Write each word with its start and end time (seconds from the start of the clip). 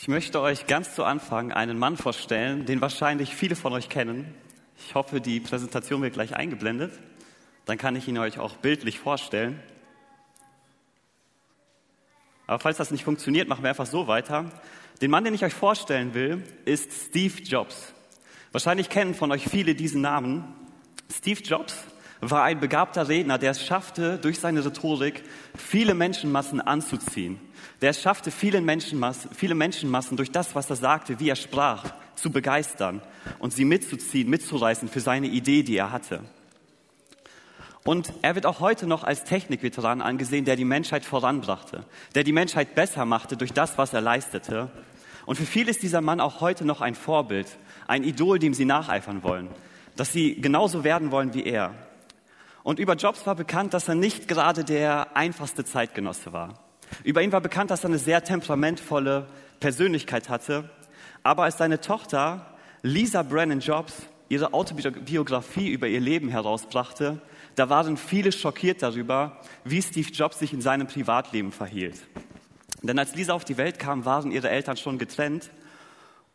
Ich 0.00 0.06
möchte 0.06 0.40
euch 0.40 0.68
ganz 0.68 0.94
zu 0.94 1.02
Anfang 1.02 1.50
einen 1.50 1.76
Mann 1.76 1.96
vorstellen, 1.96 2.64
den 2.66 2.80
wahrscheinlich 2.80 3.34
viele 3.34 3.56
von 3.56 3.72
euch 3.72 3.88
kennen. 3.88 4.32
Ich 4.78 4.94
hoffe, 4.94 5.20
die 5.20 5.40
Präsentation 5.40 6.02
wird 6.02 6.14
gleich 6.14 6.36
eingeblendet. 6.36 6.92
Dann 7.64 7.78
kann 7.78 7.96
ich 7.96 8.06
ihn 8.06 8.16
euch 8.16 8.38
auch 8.38 8.54
bildlich 8.58 9.00
vorstellen. 9.00 9.60
Aber 12.46 12.60
falls 12.60 12.76
das 12.76 12.92
nicht 12.92 13.02
funktioniert, 13.02 13.48
machen 13.48 13.64
wir 13.64 13.70
einfach 13.70 13.86
so 13.86 14.06
weiter. 14.06 14.52
Den 15.02 15.10
Mann, 15.10 15.24
den 15.24 15.34
ich 15.34 15.44
euch 15.44 15.52
vorstellen 15.52 16.14
will, 16.14 16.44
ist 16.64 16.92
Steve 17.08 17.42
Jobs. 17.42 17.92
Wahrscheinlich 18.52 18.90
kennen 18.90 19.14
von 19.14 19.32
euch 19.32 19.48
viele 19.48 19.74
diesen 19.74 20.00
Namen. 20.00 20.44
Steve 21.12 21.40
Jobs 21.40 21.74
war 22.20 22.44
ein 22.44 22.60
begabter 22.60 23.08
Redner, 23.08 23.38
der 23.38 23.52
es 23.52 23.64
schaffte, 23.64 24.18
durch 24.18 24.40
seine 24.40 24.64
Rhetorik 24.64 25.22
viele 25.56 25.94
Menschenmassen 25.94 26.60
anzuziehen. 26.60 27.40
Der 27.80 27.90
es 27.90 28.00
schaffte, 28.00 28.30
viele 28.30 28.60
Menschenmassen, 28.60 29.30
viele 29.34 29.54
Menschenmassen 29.54 30.16
durch 30.16 30.32
das, 30.32 30.54
was 30.54 30.68
er 30.68 30.76
sagte, 30.76 31.20
wie 31.20 31.28
er 31.28 31.36
sprach, 31.36 31.84
zu 32.16 32.30
begeistern 32.30 33.00
und 33.38 33.52
sie 33.52 33.64
mitzuziehen, 33.64 34.28
mitzureißen 34.28 34.88
für 34.88 35.00
seine 35.00 35.28
Idee, 35.28 35.62
die 35.62 35.76
er 35.76 35.92
hatte. 35.92 36.24
Und 37.84 38.12
er 38.22 38.34
wird 38.34 38.44
auch 38.44 38.60
heute 38.60 38.86
noch 38.86 39.04
als 39.04 39.24
Technikveteran 39.24 40.02
angesehen, 40.02 40.44
der 40.44 40.56
die 40.56 40.64
Menschheit 40.64 41.04
voranbrachte, 41.04 41.84
der 42.14 42.24
die 42.24 42.32
Menschheit 42.32 42.74
besser 42.74 43.04
machte 43.04 43.36
durch 43.36 43.52
das, 43.52 43.78
was 43.78 43.94
er 43.94 44.00
leistete. 44.00 44.70
Und 45.24 45.36
für 45.36 45.46
viele 45.46 45.70
ist 45.70 45.82
dieser 45.82 46.00
Mann 46.00 46.20
auch 46.20 46.40
heute 46.40 46.64
noch 46.64 46.80
ein 46.80 46.94
Vorbild, 46.94 47.46
ein 47.86 48.04
Idol, 48.04 48.38
dem 48.38 48.52
sie 48.52 48.64
nacheifern 48.64 49.22
wollen, 49.22 49.48
dass 49.96 50.12
sie 50.12 50.40
genauso 50.40 50.84
werden 50.84 51.10
wollen 51.10 51.32
wie 51.32 51.44
er. 51.44 51.74
Und 52.68 52.78
über 52.78 52.96
Jobs 52.96 53.26
war 53.26 53.34
bekannt, 53.34 53.72
dass 53.72 53.88
er 53.88 53.94
nicht 53.94 54.28
gerade 54.28 54.62
der 54.62 55.16
einfachste 55.16 55.64
Zeitgenosse 55.64 56.34
war. 56.34 56.52
Über 57.02 57.22
ihn 57.22 57.32
war 57.32 57.40
bekannt, 57.40 57.70
dass 57.70 57.82
er 57.82 57.88
eine 57.88 57.98
sehr 57.98 58.22
temperamentvolle 58.22 59.26
Persönlichkeit 59.58 60.28
hatte. 60.28 60.68
Aber 61.22 61.44
als 61.44 61.56
seine 61.56 61.80
Tochter 61.80 62.44
Lisa 62.82 63.22
Brennan 63.22 63.60
Jobs 63.60 63.94
ihre 64.28 64.52
Autobiografie 64.52 65.70
über 65.70 65.86
ihr 65.88 66.00
Leben 66.00 66.28
herausbrachte, 66.28 67.22
da 67.54 67.70
waren 67.70 67.96
viele 67.96 68.32
schockiert 68.32 68.82
darüber, 68.82 69.40
wie 69.64 69.80
Steve 69.80 70.10
Jobs 70.10 70.38
sich 70.38 70.52
in 70.52 70.60
seinem 70.60 70.88
Privatleben 70.88 71.52
verhielt. 71.52 71.96
Denn 72.82 72.98
als 72.98 73.14
Lisa 73.14 73.32
auf 73.32 73.46
die 73.46 73.56
Welt 73.56 73.78
kam, 73.78 74.04
waren 74.04 74.30
ihre 74.30 74.50
Eltern 74.50 74.76
schon 74.76 74.98
getrennt. 74.98 75.48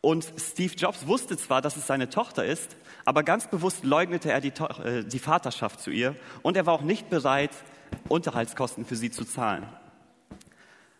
Und 0.04 0.30
Steve 0.36 0.74
Jobs 0.74 1.06
wusste 1.06 1.34
zwar, 1.38 1.62
dass 1.62 1.76
es 1.76 1.86
seine 1.86 2.10
Tochter 2.10 2.44
ist, 2.44 2.76
aber 3.06 3.22
ganz 3.22 3.46
bewusst 3.48 3.84
leugnete 3.84 4.30
er 4.30 4.42
die, 4.42 4.52
äh, 4.84 5.02
die 5.02 5.18
Vaterschaft 5.18 5.80
zu 5.80 5.90
ihr 5.90 6.14
und 6.42 6.58
er 6.58 6.66
war 6.66 6.74
auch 6.74 6.82
nicht 6.82 7.08
bereit, 7.08 7.52
Unterhaltskosten 8.10 8.84
für 8.84 8.96
sie 8.96 9.10
zu 9.10 9.24
zahlen. 9.24 9.66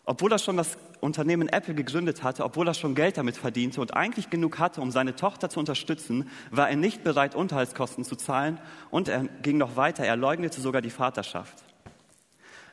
Obwohl 0.07 0.33
er 0.33 0.39
schon 0.39 0.57
das 0.57 0.79
Unternehmen 1.01 1.51
Apple 1.51 1.75
gegründet 1.75 2.23
hatte, 2.23 2.45
obwohl 2.45 2.67
er 2.67 2.73
schon 2.73 2.95
Geld 2.95 3.19
damit 3.19 3.37
verdiente 3.37 3.83
und 3.83 3.93
eigentlich 3.93 4.31
genug 4.31 4.59
hatte, 4.59 4.81
um 4.81 4.91
seine 4.91 5.15
Tochter 5.15 5.51
zu 5.51 5.61
unterstützen, 5.61 6.31
war 6.51 6.71
er 6.71 6.77
nicht 6.77 7.05
bereit, 7.05 7.35
Unterhaltskosten 7.35 8.05
zu 8.05 8.17
zahlen 8.17 8.59
und 8.91 9.09
er 9.09 9.25
ging 9.43 9.59
noch 9.59 9.77
weiter, 9.77 10.05
er 10.07 10.17
leugnete 10.17 10.63
sogar 10.63 10.81
die 10.81 10.89
Vaterschaft. 10.89 11.64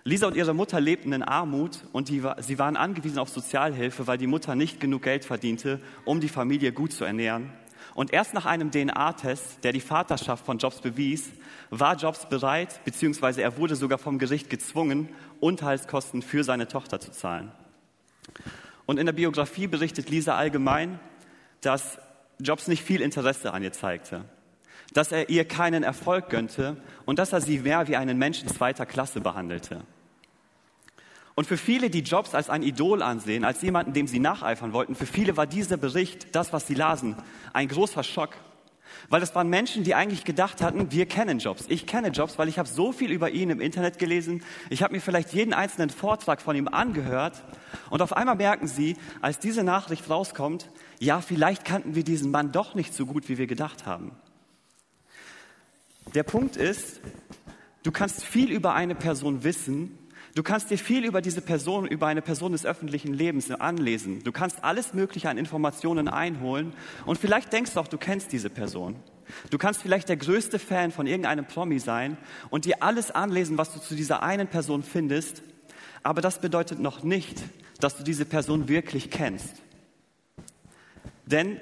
Lisa 0.03 0.27
und 0.27 0.35
ihre 0.35 0.53
Mutter 0.53 0.80
lebten 0.80 1.13
in 1.13 1.21
Armut 1.21 1.83
und 1.91 2.09
die, 2.09 2.23
sie 2.39 2.57
waren 2.57 2.75
angewiesen 2.75 3.19
auf 3.19 3.30
Sozialhilfe, 3.30 4.07
weil 4.07 4.17
die 4.17 4.27
Mutter 4.27 4.55
nicht 4.55 4.80
genug 4.80 5.03
Geld 5.03 5.25
verdiente, 5.25 5.80
um 6.05 6.19
die 6.19 6.30
Familie 6.30 6.71
gut 6.71 6.91
zu 6.91 7.05
ernähren. 7.05 7.52
Und 7.94 8.13
erst 8.13 8.33
nach 8.33 8.45
einem 8.45 8.72
DNA-Test, 8.72 9.63
der 9.63 9.73
die 9.73 9.81
Vaterschaft 9.81 10.45
von 10.45 10.57
Jobs 10.57 10.79
bewies, 10.79 11.29
war 11.69 11.95
Jobs 11.95 12.27
bereit, 12.27 12.83
beziehungsweise 12.85 13.41
er 13.41 13.57
wurde 13.57 13.75
sogar 13.75 13.97
vom 13.97 14.17
Gericht 14.17 14.49
gezwungen, 14.49 15.09
Unterhaltskosten 15.39 16.22
für 16.22 16.44
seine 16.44 16.67
Tochter 16.67 16.99
zu 16.99 17.11
zahlen. 17.11 17.52
Und 18.85 18.97
in 18.97 19.05
der 19.05 19.13
Biografie 19.13 19.67
berichtet 19.67 20.09
Lisa 20.09 20.35
allgemein, 20.35 20.99
dass 21.61 21.99
Jobs 22.39 22.67
nicht 22.67 22.83
viel 22.83 23.02
Interesse 23.02 23.53
an 23.53 23.61
ihr 23.61 23.73
zeigte, 23.73 24.25
dass 24.94 25.11
er 25.11 25.29
ihr 25.29 25.45
keinen 25.45 25.83
Erfolg 25.83 26.29
gönnte 26.29 26.77
und 27.05 27.19
dass 27.19 27.33
er 27.33 27.41
sie 27.41 27.59
mehr 27.59 27.88
wie 27.88 27.97
einen 27.97 28.17
Menschen 28.17 28.47
zweiter 28.47 28.85
Klasse 28.85 29.22
behandelte. 29.22 29.81
Und 31.41 31.47
für 31.47 31.57
viele, 31.57 31.90
die 31.90 32.02
Jobs 32.02 32.35
als 32.35 32.52
ein 32.52 32.62
Idol 32.62 33.02
ansehen, 33.02 33.44
als 33.46 33.63
jemanden, 33.63 33.94
dem 33.94 34.06
sie 34.06 34.19
nacheifern 34.19 34.74
wollten, 34.74 34.94
für 34.94 35.07
viele 35.07 35.38
war 35.38 35.47
dieser 35.47 35.75
Bericht, 35.75 36.35
das, 36.35 36.53
was 36.53 36.68
sie 36.68 36.75
lasen, 36.75 37.16
ein 37.52 37.68
großer 37.68 38.03
Schock. 38.03 38.35
Weil 39.09 39.24
es 39.24 39.34
waren 39.34 39.50
Menschen, 39.50 39.84
die 39.84 39.96
eigentlich 39.96 40.24
gedacht 40.24 40.62
hatten, 40.62 40.91
wir 40.91 41.07
kennen 41.07 41.40
Jobs. 41.40 41.66
Ich 41.68 41.88
kenne 41.88 42.09
Jobs, 42.09 42.38
weil 42.38 42.47
ich 42.47 42.59
habe 42.59 42.69
so 42.69 42.91
viel 42.91 43.09
über 43.09 43.31
ihn 43.31 43.50
im 43.50 43.59
Internet 43.59 43.97
gelesen. 43.97 44.44
Ich 44.69 44.84
habe 44.84 44.94
mir 44.94 45.00
vielleicht 45.00 45.34
jeden 45.34 45.52
einzelnen 45.52 45.90
Vortrag 45.90 46.44
von 46.44 46.56
ihm 46.56 46.68
angehört. 46.68 47.41
Und 47.90 48.03
auf 48.03 48.16
einmal 48.16 48.35
merken 48.35 48.68
sie, 48.68 48.96
als 49.23 49.40
diese 49.40 49.63
Nachricht 49.63 50.12
rauskommt, 50.12 50.69
ja, 51.00 51.22
vielleicht 51.22 51.66
kannten 51.66 51.96
wir 51.96 52.03
diesen 52.03 52.29
Mann 52.29 52.52
doch 52.52 52.75
nicht 52.75 52.94
so 52.94 53.08
gut, 53.08 53.29
wie 53.29 53.40
wir 53.40 53.47
gedacht 53.47 53.88
haben. 53.88 54.12
Der 56.13 56.22
Punkt 56.22 56.56
ist, 56.56 57.02
du 57.81 57.91
kannst 57.91 58.23
viel 58.23 58.52
über 58.52 58.75
eine 58.75 58.94
Person 58.94 59.44
wissen, 59.44 59.97
Du 60.34 60.44
kannst 60.44 60.69
dir 60.69 60.78
viel 60.78 61.03
über 61.03 61.22
diese 61.22 61.42
Person, 61.42 61.86
über 61.86 62.08
eine 62.08 62.22
Person 62.22 62.53
des 62.53 62.66
öffentlichen 62.66 63.14
Lebens 63.14 63.52
anlesen. 63.52 64.24
Du 64.24 64.31
kannst 64.31 64.64
alles 64.64 64.94
Mögliche 64.94 65.30
an 65.30 65.38
Informationen 65.38 66.08
einholen 66.08 66.74
und 67.06 67.18
vielleicht 67.18 67.52
denkst 67.52 67.74
du 67.74 67.80
auch, 67.81 67.88
du 67.88 67.97
kennst 67.97 68.31
diese 68.31 68.50
Person. 68.50 68.96
Du 69.50 69.58
kannst 69.58 69.81
vielleicht 69.81 70.09
der 70.09 70.18
größte 70.18 70.59
Fan 70.59 70.91
von 70.91 71.08
irgendeinem 71.08 71.46
Promi 71.46 71.80
sein 71.80 72.18
und 72.50 72.66
dir 72.66 72.81
alles 72.81 73.12
anlesen, 73.12 73.58
was 73.58 73.74
du 73.74 73.80
zu 73.80 73.96
dieser 73.96 74.24
einen 74.24 74.47
Person 74.47 74.84
findest, 74.84 75.41
aber 76.03 76.22
das 76.22 76.40
bedeutet 76.40 76.80
noch 76.80 77.03
nicht, 77.03 77.44
dass 77.80 77.97
du 77.97 78.03
diese 78.03 78.25
Person 78.25 78.68
wirklich 78.68 79.09
kennst. 79.09 79.56
Denn 81.25 81.59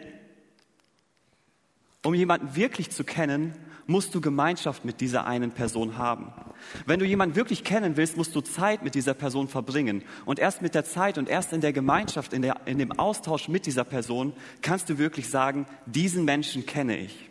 um 2.04 2.14
jemanden 2.14 2.56
wirklich 2.56 2.92
zu 2.92 3.04
kennen, 3.04 3.54
musst 3.90 4.14
du 4.14 4.22
Gemeinschaft 4.22 4.86
mit 4.86 5.02
dieser 5.02 5.26
einen 5.26 5.52
Person 5.52 5.98
haben. 5.98 6.32
Wenn 6.86 7.00
du 7.00 7.06
jemanden 7.06 7.36
wirklich 7.36 7.64
kennen 7.64 7.98
willst, 7.98 8.18
musst 8.18 8.36
du 8.36 8.42
Zeit 8.42 8.84
mit 8.84 8.96
dieser 8.96 9.14
Person 9.14 9.48
verbringen. 9.48 10.04
Und 10.26 10.40
erst 10.40 10.62
mit 10.62 10.76
der 10.76 10.86
Zeit 10.86 11.18
und 11.18 11.28
erst 11.28 11.54
in 11.54 11.62
der 11.62 11.74
Gemeinschaft, 11.74 12.34
in, 12.34 12.44
der, 12.44 12.58
in 12.66 12.78
dem 12.78 12.92
Austausch 12.92 13.48
mit 13.48 13.66
dieser 13.66 13.84
Person 13.84 14.34
kannst 14.62 14.90
du 14.90 14.98
wirklich 14.98 15.30
sagen, 15.30 15.66
diesen 15.86 16.24
Menschen 16.24 16.66
kenne 16.66 16.98
ich. 16.98 17.29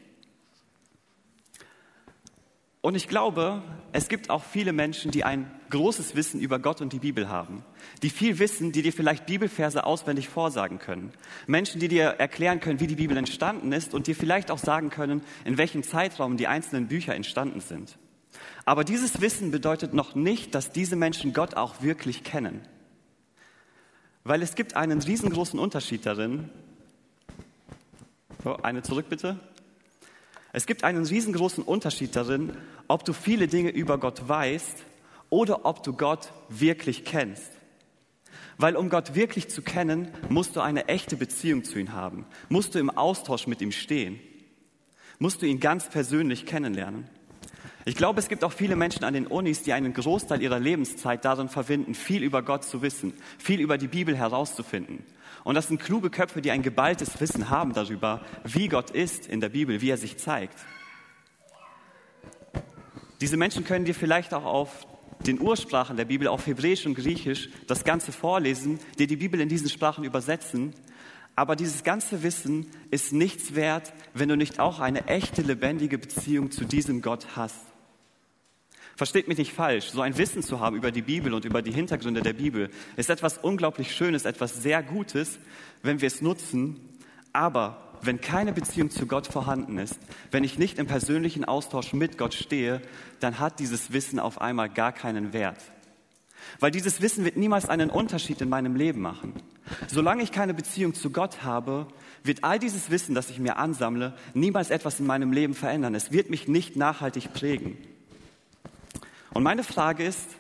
Und 2.89 2.95
ich 2.95 3.07
glaube, 3.07 3.61
es 3.93 4.09
gibt 4.09 4.31
auch 4.31 4.43
viele 4.43 4.73
Menschen, 4.73 5.11
die 5.11 5.23
ein 5.23 5.51
großes 5.69 6.17
Wissen 6.17 6.41
über 6.41 6.59
Gott 6.59 6.81
und 6.81 6.95
die 6.95 7.01
Bibel 7.01 7.29
haben. 7.29 7.63
Die 8.03 8.09
viel 8.09 8.39
wissen, 8.39 8.73
die 8.73 8.81
dir 8.81 8.95
vielleicht 8.95 9.27
Bibelverse 9.27 9.85
auswendig 9.85 10.31
vorsagen 10.31 10.79
können. 10.79 11.13
Menschen, 11.47 11.83
die 11.83 11.89
dir 11.89 12.05
erklären 12.05 12.61
können, 12.61 12.81
wie 12.81 12.87
die 12.87 12.95
Bibel 12.95 13.15
entstanden 13.19 13.73
ist 13.73 13.93
und 13.93 14.07
dir 14.07 14.17
vielleicht 14.17 14.51
auch 14.51 14.57
sagen 14.57 14.89
können, 14.89 15.21
in 15.45 15.59
welchem 15.59 15.83
Zeitraum 15.83 16.39
die 16.39 16.47
einzelnen 16.47 16.89
Bücher 16.89 17.15
entstanden 17.15 17.61
sind. 17.61 17.99
Aber 18.65 18.85
dieses 18.85 19.21
Wissen 19.21 19.51
bedeutet 19.51 19.93
noch 19.93 20.15
nicht, 20.15 20.55
dass 20.55 20.73
diese 20.73 20.97
Menschen 20.97 21.35
Gott 21.35 21.59
auch 21.59 21.83
wirklich 21.83 22.25
kennen. 22.25 22.63
Weil 24.25 24.41
es 24.41 24.55
gibt 24.55 24.77
einen 24.77 25.03
riesengroßen 25.03 25.59
Unterschied 25.59 26.07
darin. 26.07 26.49
So, 28.43 28.57
eine 28.57 28.81
zurück 28.81 29.11
bitte. 29.11 29.39
Es 30.53 30.67
gibt 30.67 30.85
einen 30.85 31.05
riesengroßen 31.05 31.63
Unterschied 31.63 32.17
darin, 32.17 32.57
ob 32.87 33.05
du 33.05 33.13
viele 33.13 33.49
Dinge 33.49 33.71
über 33.71 33.99
Gott 33.99 34.29
weißt 34.29 34.85
oder 35.31 35.67
ob 35.67 35.83
du 35.83 35.93
Gott 35.93 36.33
wirklich 36.49 37.05
kennst. 37.05 37.53
Weil 38.57 38.77
um 38.77 38.89
Gott 38.89 39.15
wirklich 39.15 39.49
zu 39.49 39.63
kennen, 39.63 40.09
musst 40.29 40.57
du 40.57 40.61
eine 40.61 40.89
echte 40.89 41.17
Beziehung 41.17 41.65
zu 41.65 41.79
ihm 41.79 41.93
haben, 41.93 42.27
musst 42.49 42.75
du 42.75 42.79
im 42.79 42.91
Austausch 42.91 43.47
mit 43.47 43.61
ihm 43.61 43.73
stehen, 43.73 44.19
musst 45.19 45.43
du 45.43 45.47
ihn 45.47 45.61
ganz 45.61 45.89
persönlich 45.89 46.47
kennenlernen. 46.47 47.09
Ich 47.85 47.95
glaube, 47.95 48.21
es 48.21 48.29
gibt 48.29 48.45
auch 48.45 48.53
viele 48.53 48.77
Menschen 48.77 49.05
an 49.05 49.15
den 49.15 49.27
Unis, 49.27 49.63
die 49.63 49.73
einen 49.73 49.95
Großteil 49.95 50.43
ihrer 50.43 50.59
Lebenszeit 50.59 51.25
darin 51.25 51.49
verwenden, 51.49 51.95
viel 51.95 52.23
über 52.23 52.43
Gott 52.43 52.65
zu 52.65 52.83
wissen, 52.83 53.15
viel 53.39 53.61
über 53.61 53.79
die 53.79 53.89
Bibel 53.89 54.17
herauszufinden. 54.17 55.05
Und 55.49 55.55
das 55.55 55.69
sind 55.69 55.81
kluge 55.81 56.11
Köpfe, 56.11 56.43
die 56.43 56.51
ein 56.51 56.61
geballtes 56.61 57.23
Wissen 57.23 57.49
haben 57.49 57.73
darüber, 57.73 58.21
wie 58.45 58.69
Gott 58.69 58.91
ist 58.91 59.27
in 59.27 59.41
der 59.41 59.49
Bibel, 59.49 59.81
wie 59.81 59.89
er 59.89 59.97
sich 59.97 60.19
zeigt. 60.19 60.59
Diese 63.23 63.39
Menschen 63.39 63.65
können 63.65 63.87
dir 63.87 63.95
vielleicht 63.95 64.35
auch 64.35 64.45
auf 64.45 64.87
den 65.27 65.41
Ursprachen 65.41 65.97
der 65.97 66.05
Bibel, 66.05 66.29
auf 66.29 66.47
Hebräisch 66.47 66.85
und 66.85 66.97
Griechisch, 66.97 67.49
das 67.67 67.85
Ganze 67.85 68.13
vorlesen, 68.13 68.79
dir 68.99 69.07
die 69.07 69.17
Bibel 69.17 69.41
in 69.41 69.49
diesen 69.49 69.71
Sprachen 69.71 70.05
übersetzen. 70.05 70.75
Aber 71.35 71.57
dieses 71.57 71.83
ganze 71.83 72.23
Wissen 72.23 72.67
ist 72.91 73.15
nichts 73.15 73.55
wert, 73.55 73.95
wenn 74.13 74.29
du 74.29 74.37
nicht 74.37 74.61
auch 74.61 74.81
eine 74.81 75.07
echte, 75.07 75.41
lebendige 75.41 75.97
Beziehung 75.97 76.51
zu 76.51 76.67
diesem 76.67 77.01
Gott 77.01 77.27
hast. 77.37 77.68
Versteht 78.99 79.29
mich 79.29 79.39
nicht 79.39 79.53
falsch, 79.53 79.91
so 79.91 80.01
ein 80.01 80.19
Wissen 80.19 80.43
zu 80.43 80.59
haben 80.59 80.75
über 80.75 80.91
die 80.91 81.03
Bibel 81.03 81.33
und 81.33 81.45
über 81.45 81.63
die 81.63 81.71
Hintergründe 81.71 82.21
der 82.21 82.33
Bibel 82.33 82.69
ist 82.97 83.11
etwas 83.11 83.39
unglaublich 83.39 83.95
Schönes, 83.95 84.25
etwas 84.25 84.61
sehr 84.61 84.83
Gutes, 84.83 85.39
wenn 85.85 86.01
wir 86.01 86.09
es 86.09 86.21
nutzen. 86.21 86.81
Aber 87.33 87.81
wenn 88.03 88.21
keine 88.21 88.53
Beziehung 88.53 88.91
zu 88.91 89.07
Gott 89.07 89.29
vorhanden 89.29 89.79
ist, 89.79 90.01
wenn 90.33 90.43
ich 90.43 90.59
nicht 90.59 90.81
im 90.81 90.89
persönlichen 90.89 91.45
Austausch 91.45 91.93
mit 91.93 92.19
Gott 92.19 92.35
stehe, 92.35 92.83
dann 93.21 93.39
hat 93.39 93.61
dieses 93.61 93.93
Wissen 93.93 94.19
auf 94.19 94.41
einmal 94.41 94.69
gar 94.69 94.91
keinen 94.91 95.33
Wert. 95.33 95.63
Weil 96.59 96.73
dieses 96.73 97.01
Wissen 97.01 97.25
wird 97.25 97.37
niemals 97.37 97.69
einen 97.69 97.91
Unterschied 97.91 98.41
in 98.41 98.49
meinem 98.49 98.75
Leben 98.75 99.01
machen. 99.01 99.33
Solange 99.87 100.25
ich 100.25 100.33
keine 100.33 100.55
Beziehung 100.55 100.95
zu 100.95 101.11
Gott 101.11 101.45
habe, 101.45 101.87
wird 102.25 102.43
all 102.43 102.59
dieses 102.59 102.91
Wissen, 102.91 103.15
das 103.15 103.31
ich 103.31 103.39
mir 103.39 103.59
ansammle, 103.59 104.15
niemals 104.35 104.71
etwas 104.71 104.99
in 104.99 105.07
meinem 105.07 105.31
Leben 105.31 105.55
verändern. 105.55 105.95
Es 105.95 106.11
wird 106.11 106.31
mich 106.31 106.49
nicht 106.49 106.75
nachhaltig 106.75 107.33
prägen. 107.33 107.79
Und 109.39 109.45
meine 109.45 109.63
Frage 109.63 110.03
ist, 110.03 110.31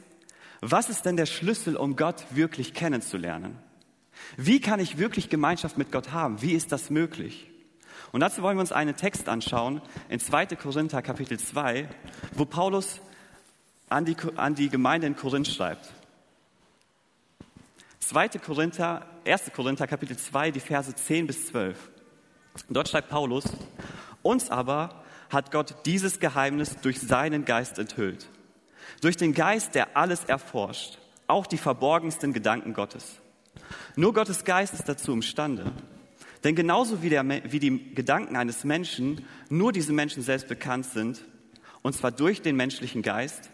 was 0.60 0.88
ist 0.88 1.04
denn 1.04 1.16
der 1.16 1.26
Schlüssel, 1.26 1.76
um 1.76 1.94
Gott 1.94 2.24
wirklich 2.32 2.74
kennenzulernen? 2.74 3.56
Wie 4.36 4.60
kann 4.60 4.80
ich 4.80 4.98
wirklich 4.98 5.30
Gemeinschaft 5.30 5.78
mit 5.78 5.92
Gott 5.92 6.10
haben? 6.10 6.42
Wie 6.42 6.54
ist 6.54 6.72
das 6.72 6.90
möglich? 6.90 7.48
Und 8.10 8.18
dazu 8.18 8.42
wollen 8.42 8.56
wir 8.56 8.60
uns 8.60 8.72
einen 8.72 8.96
Text 8.96 9.28
anschauen 9.28 9.82
in 10.08 10.18
2. 10.18 10.46
Korinther 10.46 11.00
Kapitel 11.00 11.38
2, 11.38 11.88
wo 12.32 12.44
Paulus 12.44 13.00
an 13.88 14.04
die, 14.04 14.16
an 14.34 14.56
die 14.56 14.68
Gemeinde 14.68 15.06
in 15.06 15.14
Korinth 15.14 15.46
schreibt. 15.46 15.92
2. 18.00 18.30
Korinther, 18.30 19.06
1. 19.24 19.52
Korinther 19.54 19.86
Kapitel 19.86 20.16
2, 20.18 20.50
die 20.50 20.58
Verse 20.58 20.92
10 20.92 21.28
bis 21.28 21.46
12. 21.46 21.78
Dort 22.68 22.88
schreibt 22.88 23.10
Paulus, 23.10 23.44
uns 24.22 24.50
aber 24.50 25.04
hat 25.30 25.52
Gott 25.52 25.86
dieses 25.86 26.18
Geheimnis 26.18 26.78
durch 26.82 27.00
seinen 27.00 27.44
Geist 27.44 27.78
enthüllt. 27.78 28.28
Durch 29.00 29.16
den 29.16 29.34
Geist, 29.34 29.74
der 29.74 29.96
alles 29.96 30.24
erforscht, 30.24 30.98
auch 31.26 31.46
die 31.46 31.58
verborgensten 31.58 32.32
Gedanken 32.32 32.74
Gottes. 32.74 33.16
Nur 33.96 34.14
Gottes 34.14 34.44
Geist 34.44 34.74
ist 34.74 34.88
dazu 34.88 35.12
imstande. 35.12 35.72
Denn 36.44 36.54
genauso 36.54 37.02
wie, 37.02 37.10
der, 37.10 37.26
wie 37.28 37.58
die 37.58 37.94
Gedanken 37.94 38.36
eines 38.36 38.64
Menschen 38.64 39.24
nur 39.48 39.72
diesem 39.72 39.96
Menschen 39.96 40.22
selbst 40.22 40.48
bekannt 40.48 40.86
sind, 40.86 41.24
und 41.82 41.94
zwar 41.94 42.12
durch 42.12 42.42
den 42.42 42.56
menschlichen 42.56 43.02
Geist, 43.02 43.50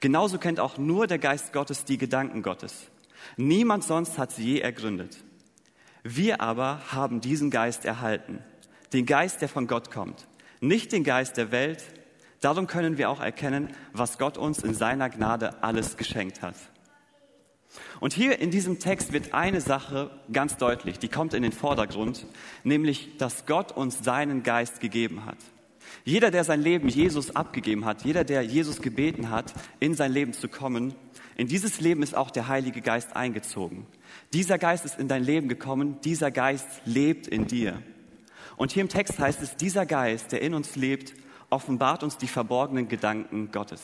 genauso 0.00 0.38
kennt 0.38 0.60
auch 0.60 0.78
nur 0.78 1.06
der 1.06 1.18
Geist 1.18 1.52
Gottes 1.52 1.84
die 1.84 1.98
Gedanken 1.98 2.42
Gottes. 2.42 2.88
Niemand 3.36 3.84
sonst 3.84 4.18
hat 4.18 4.32
sie 4.32 4.44
je 4.44 4.60
ergründet. 4.60 5.18
Wir 6.02 6.40
aber 6.40 6.80
haben 6.92 7.20
diesen 7.20 7.50
Geist 7.50 7.84
erhalten, 7.84 8.38
den 8.92 9.06
Geist, 9.06 9.40
der 9.40 9.48
von 9.48 9.66
Gott 9.66 9.90
kommt, 9.90 10.28
nicht 10.60 10.92
den 10.92 11.04
Geist 11.04 11.36
der 11.36 11.50
Welt. 11.50 11.84
Darum 12.46 12.68
können 12.68 12.96
wir 12.96 13.10
auch 13.10 13.18
erkennen, 13.18 13.70
was 13.92 14.18
Gott 14.18 14.38
uns 14.38 14.62
in 14.62 14.72
seiner 14.72 15.10
Gnade 15.10 15.64
alles 15.64 15.96
geschenkt 15.96 16.42
hat. 16.42 16.54
Und 17.98 18.12
hier 18.12 18.38
in 18.38 18.52
diesem 18.52 18.78
Text 18.78 19.12
wird 19.12 19.34
eine 19.34 19.60
Sache 19.60 20.12
ganz 20.30 20.56
deutlich, 20.56 21.00
die 21.00 21.08
kommt 21.08 21.34
in 21.34 21.42
den 21.42 21.50
Vordergrund, 21.50 22.24
nämlich, 22.62 23.16
dass 23.18 23.46
Gott 23.46 23.72
uns 23.72 24.04
seinen 24.04 24.44
Geist 24.44 24.78
gegeben 24.78 25.24
hat. 25.24 25.38
Jeder, 26.04 26.30
der 26.30 26.44
sein 26.44 26.62
Leben 26.62 26.88
Jesus 26.88 27.34
abgegeben 27.34 27.84
hat, 27.84 28.04
jeder, 28.04 28.22
der 28.22 28.42
Jesus 28.42 28.80
gebeten 28.80 29.30
hat, 29.30 29.52
in 29.80 29.94
sein 29.94 30.12
Leben 30.12 30.32
zu 30.32 30.46
kommen, 30.46 30.94
in 31.36 31.48
dieses 31.48 31.80
Leben 31.80 32.04
ist 32.04 32.14
auch 32.14 32.30
der 32.30 32.46
Heilige 32.46 32.80
Geist 32.80 33.16
eingezogen. 33.16 33.88
Dieser 34.32 34.56
Geist 34.56 34.84
ist 34.84 35.00
in 35.00 35.08
dein 35.08 35.24
Leben 35.24 35.48
gekommen, 35.48 36.00
dieser 36.04 36.30
Geist 36.30 36.68
lebt 36.84 37.26
in 37.26 37.48
dir. 37.48 37.82
Und 38.56 38.70
hier 38.70 38.82
im 38.82 38.88
Text 38.88 39.18
heißt 39.18 39.42
es, 39.42 39.56
dieser 39.56 39.84
Geist, 39.84 40.30
der 40.30 40.42
in 40.42 40.54
uns 40.54 40.76
lebt, 40.76 41.12
offenbart 41.50 42.02
uns 42.02 42.16
die 42.16 42.28
verborgenen 42.28 42.88
Gedanken 42.88 43.50
Gottes. 43.52 43.82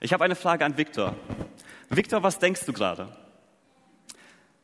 Ich 0.00 0.12
habe 0.12 0.24
eine 0.24 0.36
Frage 0.36 0.64
an 0.64 0.76
Viktor. 0.76 1.14
Viktor, 1.88 2.22
was 2.22 2.38
denkst 2.38 2.66
du 2.66 2.72
gerade? 2.72 3.08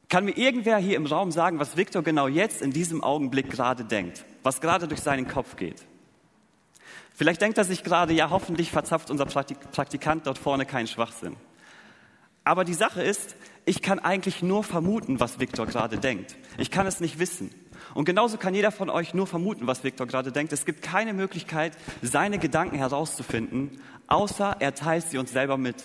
Kann 0.09 0.25
mir 0.25 0.37
irgendwer 0.37 0.79
hier 0.79 0.97
im 0.97 1.07
Raum 1.07 1.31
sagen, 1.31 1.61
was 1.61 1.77
Viktor 1.77 2.03
genau 2.03 2.27
jetzt 2.27 2.63
in 2.63 2.73
diesem 2.73 3.03
Augenblick 3.03 3.51
gerade 3.51 3.85
denkt? 3.85 4.25
Was 4.43 4.61
gerade 4.61 4.89
durch 4.89 5.01
seinen 5.01 5.29
Kopf 5.29 5.57
geht? 5.57 5.87
Vielleicht 7.15 7.41
denkt 7.41 7.59
er 7.59 7.65
sich 7.65 7.85
gerade, 7.85 8.13
ja, 8.13 8.31
hoffentlich 8.31 8.71
verzapft 8.71 9.11
unser 9.11 9.27
Praktikant 9.27 10.27
dort 10.27 10.39
vorne 10.39 10.67
keinen 10.67 10.89
Schwachsinn. 10.89 11.37
Aber 12.45 12.65
die 12.65 12.75
Sache 12.75 13.03
ist, 13.03 13.37
ich 13.67 13.83
kann 13.83 13.99
eigentlich 13.99 14.43
nur 14.43 14.65
vermuten, 14.65 15.21
was 15.21 15.39
Viktor 15.39 15.67
gerade 15.67 15.99
denkt. 15.99 16.37
Ich 16.59 16.71
kann 16.71 16.87
es 16.87 17.01
nicht 17.01 17.19
wissen. 17.19 17.55
Und 17.95 18.05
genauso 18.05 18.37
kann 18.37 18.55
jeder 18.55 18.71
von 18.71 18.91
euch 18.91 19.15
nur 19.15 19.27
vermuten, 19.27 19.67
was 19.67 19.85
Viktor 19.85 20.07
gerade 20.07 20.33
denkt. 20.33 20.53
Es 20.53 20.65
gibt 20.65 20.83
keine 20.83 21.13
Möglichkeit, 21.13 21.77
seine 22.03 22.39
Gedanken 22.39 22.77
herauszufinden, 22.77 23.81
außer 24.07 24.57
er 24.61 24.75
teilt 24.75 25.09
sie 25.09 25.19
uns 25.19 25.33
selber 25.33 25.57
mit. 25.57 25.77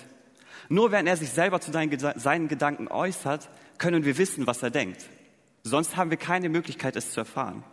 Nur 0.69 0.91
wenn 0.91 1.07
er 1.07 1.17
sich 1.17 1.29
selber 1.29 1.61
zu 1.61 1.71
seinen 1.71 2.47
Gedanken 2.47 2.87
äußert, 2.87 3.49
können 3.77 4.05
wir 4.05 4.17
wissen, 4.17 4.47
was 4.47 4.63
er 4.63 4.71
denkt. 4.71 5.05
Sonst 5.63 5.97
haben 5.97 6.09
wir 6.09 6.17
keine 6.17 6.49
Möglichkeit, 6.49 6.95
es 6.95 7.11
zu 7.11 7.21
erfahren. 7.21 7.63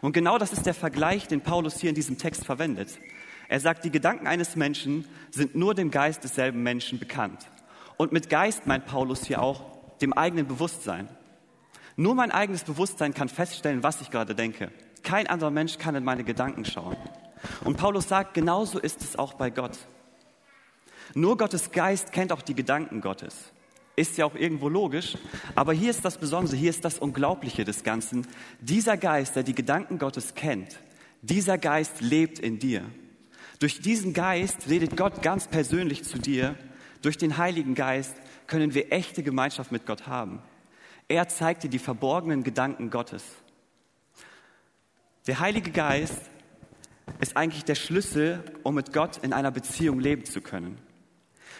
Und 0.00 0.12
genau 0.12 0.38
das 0.38 0.52
ist 0.52 0.66
der 0.66 0.74
Vergleich, 0.74 1.28
den 1.28 1.40
Paulus 1.40 1.80
hier 1.80 1.90
in 1.90 1.94
diesem 1.94 2.18
Text 2.18 2.44
verwendet. 2.44 2.98
Er 3.48 3.60
sagt, 3.60 3.84
die 3.84 3.90
Gedanken 3.90 4.26
eines 4.26 4.56
Menschen 4.56 5.06
sind 5.30 5.54
nur 5.54 5.74
dem 5.74 5.90
Geist 5.90 6.24
desselben 6.24 6.62
Menschen 6.62 6.98
bekannt. 6.98 7.48
Und 7.96 8.12
mit 8.12 8.28
Geist 8.28 8.66
meint 8.66 8.86
Paulus 8.86 9.24
hier 9.24 9.42
auch 9.42 9.62
dem 10.00 10.12
eigenen 10.12 10.46
Bewusstsein. 10.46 11.08
Nur 11.96 12.14
mein 12.14 12.30
eigenes 12.30 12.62
Bewusstsein 12.62 13.14
kann 13.14 13.28
feststellen, 13.28 13.82
was 13.82 14.02
ich 14.02 14.10
gerade 14.10 14.34
denke. 14.34 14.70
Kein 15.02 15.26
anderer 15.26 15.50
Mensch 15.50 15.78
kann 15.78 15.94
in 15.94 16.04
meine 16.04 16.24
Gedanken 16.24 16.64
schauen. 16.64 16.96
Und 17.64 17.78
Paulus 17.78 18.08
sagt, 18.08 18.34
genauso 18.34 18.78
ist 18.78 19.02
es 19.02 19.16
auch 19.16 19.34
bei 19.34 19.50
Gott. 19.50 19.78
Nur 21.14 21.36
Gottes 21.38 21.70
Geist 21.70 22.12
kennt 22.12 22.32
auch 22.32 22.42
die 22.42 22.54
Gedanken 22.54 23.00
Gottes. 23.00 23.52
Ist 23.94 24.18
ja 24.18 24.26
auch 24.26 24.34
irgendwo 24.34 24.68
logisch, 24.68 25.16
aber 25.54 25.72
hier 25.72 25.88
ist 25.88 26.04
das 26.04 26.18
Besondere, 26.18 26.56
hier 26.56 26.68
ist 26.68 26.84
das 26.84 26.98
Unglaubliche 26.98 27.64
des 27.64 27.82
Ganzen. 27.82 28.26
Dieser 28.60 28.98
Geist, 28.98 29.36
der 29.36 29.42
die 29.42 29.54
Gedanken 29.54 29.98
Gottes 29.98 30.34
kennt, 30.34 30.78
dieser 31.22 31.56
Geist 31.56 32.02
lebt 32.02 32.38
in 32.38 32.58
dir. 32.58 32.82
Durch 33.58 33.80
diesen 33.80 34.12
Geist 34.12 34.68
redet 34.68 34.98
Gott 34.98 35.22
ganz 35.22 35.46
persönlich 35.46 36.04
zu 36.04 36.18
dir. 36.18 36.56
Durch 37.00 37.16
den 37.16 37.38
Heiligen 37.38 37.74
Geist 37.74 38.14
können 38.46 38.74
wir 38.74 38.92
echte 38.92 39.22
Gemeinschaft 39.22 39.72
mit 39.72 39.86
Gott 39.86 40.06
haben. 40.06 40.42
Er 41.08 41.28
zeigt 41.28 41.62
dir 41.62 41.70
die 41.70 41.78
verborgenen 41.78 42.42
Gedanken 42.42 42.90
Gottes. 42.90 43.22
Der 45.26 45.38
Heilige 45.38 45.70
Geist 45.70 46.30
ist 47.20 47.36
eigentlich 47.36 47.64
der 47.64 47.76
Schlüssel, 47.76 48.42
um 48.62 48.74
mit 48.74 48.92
Gott 48.92 49.18
in 49.18 49.32
einer 49.32 49.50
Beziehung 49.50 50.00
leben 50.00 50.24
zu 50.24 50.40
können. 50.40 50.78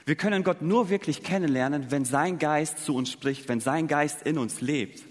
Wir 0.05 0.17
können 0.17 0.45
Gott 0.45 0.63
nur 0.63 0.89
wirklich 0.89 1.23
kennenlernen, 1.23 1.91
wenn 1.91 2.05
sein 2.05 2.39
Geist 2.39 2.85
zu 2.85 2.95
uns 2.95 3.11
spricht, 3.11 3.49
wenn 3.49 3.61
sein 3.61 3.89
Geist 3.89 4.23
in 4.23 4.39
uns 4.39 4.61
lebt. 4.61 5.05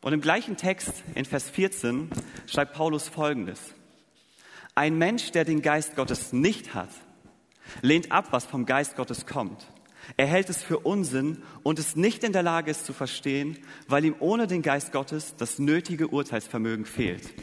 Und 0.00 0.12
im 0.12 0.20
gleichen 0.20 0.56
Text 0.56 1.02
in 1.14 1.24
Vers 1.24 1.48
14 1.48 2.10
schreibt 2.46 2.74
Paulus 2.74 3.08
Folgendes. 3.08 3.60
Ein 4.74 4.98
Mensch, 4.98 5.30
der 5.30 5.44
den 5.44 5.62
Geist 5.62 5.96
Gottes 5.96 6.32
nicht 6.32 6.74
hat, 6.74 6.90
lehnt 7.80 8.12
ab, 8.12 8.28
was 8.30 8.44
vom 8.44 8.66
Geist 8.66 8.96
Gottes 8.96 9.24
kommt. 9.24 9.66
Er 10.16 10.26
hält 10.26 10.50
es 10.50 10.62
für 10.62 10.78
Unsinn 10.78 11.42
und 11.62 11.78
ist 11.78 11.96
nicht 11.96 12.24
in 12.24 12.32
der 12.32 12.42
Lage, 12.42 12.70
es 12.70 12.84
zu 12.84 12.92
verstehen, 12.92 13.58
weil 13.88 14.04
ihm 14.04 14.16
ohne 14.20 14.46
den 14.46 14.62
Geist 14.62 14.92
Gottes 14.92 15.34
das 15.36 15.58
nötige 15.58 16.08
Urteilsvermögen 16.08 16.86
fehlt. 16.86 17.34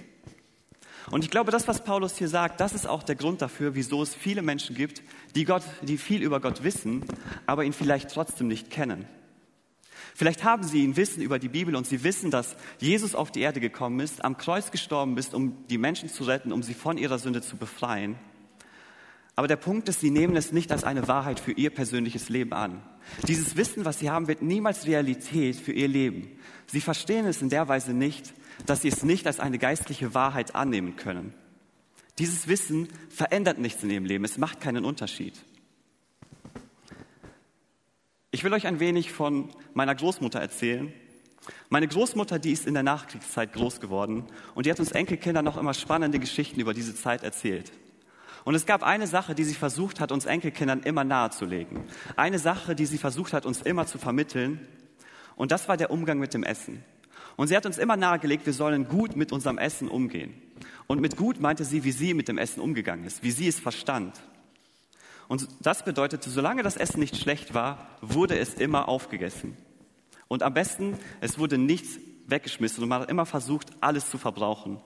Und 1.09 1.23
ich 1.23 1.29
glaube, 1.29 1.51
das, 1.51 1.67
was 1.67 1.83
Paulus 1.83 2.17
hier 2.17 2.29
sagt, 2.29 2.59
das 2.59 2.73
ist 2.73 2.87
auch 2.87 3.03
der 3.03 3.15
Grund 3.15 3.41
dafür, 3.41 3.75
wieso 3.75 4.01
es 4.01 4.13
viele 4.15 4.41
Menschen 4.41 4.75
gibt, 4.75 5.01
die 5.35 5.45
Gott, 5.45 5.63
die 5.81 5.97
viel 5.97 6.21
über 6.21 6.39
Gott 6.39 6.63
wissen, 6.63 7.03
aber 7.45 7.65
ihn 7.65 7.73
vielleicht 7.73 8.11
trotzdem 8.11 8.47
nicht 8.47 8.69
kennen. 8.69 9.05
Vielleicht 10.13 10.43
haben 10.43 10.63
sie 10.63 10.83
ihn 10.83 10.97
Wissen 10.97 11.21
über 11.21 11.39
die 11.39 11.49
Bibel 11.49 11.75
und 11.75 11.87
sie 11.87 12.03
wissen, 12.03 12.31
dass 12.31 12.55
Jesus 12.79 13.15
auf 13.15 13.31
die 13.31 13.41
Erde 13.41 13.59
gekommen 13.59 13.99
ist, 13.99 14.23
am 14.23 14.37
Kreuz 14.37 14.71
gestorben 14.71 15.17
ist, 15.17 15.33
um 15.33 15.65
die 15.67 15.77
Menschen 15.77 16.09
zu 16.09 16.23
retten, 16.23 16.51
um 16.51 16.63
sie 16.63 16.73
von 16.73 16.97
ihrer 16.97 17.17
Sünde 17.17 17.41
zu 17.41 17.57
befreien. 17.57 18.15
Aber 19.35 19.47
der 19.47 19.55
Punkt 19.55 19.87
ist, 19.89 20.01
sie 20.01 20.11
nehmen 20.11 20.35
es 20.35 20.51
nicht 20.51 20.71
als 20.71 20.83
eine 20.83 21.07
Wahrheit 21.07 21.39
für 21.39 21.53
ihr 21.53 21.69
persönliches 21.69 22.29
Leben 22.29 22.53
an. 22.53 22.81
Dieses 23.27 23.55
Wissen, 23.55 23.85
was 23.85 23.99
sie 23.99 24.09
haben, 24.09 24.27
wird 24.27 24.41
niemals 24.41 24.85
Realität 24.85 25.55
für 25.55 25.71
ihr 25.71 25.87
Leben. 25.87 26.37
Sie 26.67 26.81
verstehen 26.81 27.25
es 27.25 27.41
in 27.41 27.49
der 27.49 27.67
Weise 27.67 27.93
nicht, 27.93 28.33
dass 28.65 28.81
sie 28.81 28.89
es 28.89 29.03
nicht 29.03 29.25
als 29.27 29.39
eine 29.39 29.57
geistliche 29.57 30.13
Wahrheit 30.13 30.55
annehmen 30.55 30.95
können. 30.95 31.33
Dieses 32.19 32.47
Wissen 32.47 32.89
verändert 33.09 33.57
nichts 33.57 33.83
in 33.83 33.89
ihrem 33.89 34.05
Leben, 34.05 34.25
es 34.25 34.37
macht 34.37 34.61
keinen 34.61 34.85
Unterschied. 34.85 35.33
Ich 38.31 38.43
will 38.43 38.53
euch 38.53 38.67
ein 38.67 38.79
wenig 38.79 39.11
von 39.11 39.49
meiner 39.73 39.95
Großmutter 39.95 40.39
erzählen. 40.39 40.93
Meine 41.69 41.87
Großmutter, 41.87 42.39
die 42.39 42.51
ist 42.51 42.67
in 42.67 42.75
der 42.75 42.83
Nachkriegszeit 42.83 43.53
groß 43.53 43.79
geworden 43.81 44.25
und 44.55 44.65
die 44.65 44.71
hat 44.71 44.79
uns 44.79 44.91
Enkelkindern 44.91 45.43
noch 45.43 45.57
immer 45.57 45.73
spannende 45.73 46.19
Geschichten 46.19 46.59
über 46.59 46.73
diese 46.73 46.95
Zeit 46.95 47.23
erzählt. 47.23 47.71
Und 48.43 48.55
es 48.55 48.65
gab 48.65 48.83
eine 48.83 49.07
Sache, 49.07 49.35
die 49.35 49.43
sie 49.43 49.53
versucht 49.53 49.99
hat, 49.99 50.11
uns 50.11 50.25
Enkelkindern 50.25 50.81
immer 50.81 51.03
nahezulegen. 51.03 51.83
Eine 52.15 52.39
Sache, 52.39 52.75
die 52.75 52.85
sie 52.85 52.97
versucht 52.97 53.33
hat, 53.33 53.45
uns 53.45 53.61
immer 53.61 53.85
zu 53.85 53.97
vermitteln. 53.97 54.67
Und 55.35 55.51
das 55.51 55.67
war 55.67 55.77
der 55.77 55.91
Umgang 55.91 56.19
mit 56.19 56.33
dem 56.33 56.43
Essen. 56.43 56.83
Und 57.37 57.47
sie 57.47 57.55
hat 57.55 57.65
uns 57.65 57.77
immer 57.77 57.97
nahegelegt, 57.97 58.45
wir 58.45 58.53
sollen 58.53 58.87
gut 58.87 59.15
mit 59.15 59.31
unserem 59.31 59.57
Essen 59.57 59.87
umgehen. 59.87 60.33
Und 60.87 61.01
mit 61.01 61.17
gut 61.17 61.39
meinte 61.39 61.65
sie, 61.65 61.83
wie 61.83 61.91
sie 61.91 62.13
mit 62.13 62.27
dem 62.27 62.37
Essen 62.37 62.61
umgegangen 62.61 63.05
ist, 63.05 63.23
wie 63.23 63.31
sie 63.31 63.47
es 63.47 63.59
verstand. 63.59 64.21
Und 65.27 65.47
das 65.61 65.85
bedeutete, 65.85 66.29
solange 66.29 66.61
das 66.61 66.75
Essen 66.75 66.99
nicht 66.99 67.15
schlecht 67.15 67.53
war, 67.53 67.87
wurde 68.01 68.37
es 68.37 68.55
immer 68.55 68.89
aufgegessen. 68.89 69.55
Und 70.27 70.43
am 70.43 70.53
besten, 70.53 70.97
es 71.21 71.39
wurde 71.39 71.57
nichts 71.57 71.99
weggeschmissen 72.27 72.83
und 72.83 72.89
man 72.89 73.01
hat 73.01 73.09
immer 73.09 73.25
versucht, 73.25 73.69
alles 73.79 74.09
zu 74.09 74.17
verbrauchen. 74.17 74.81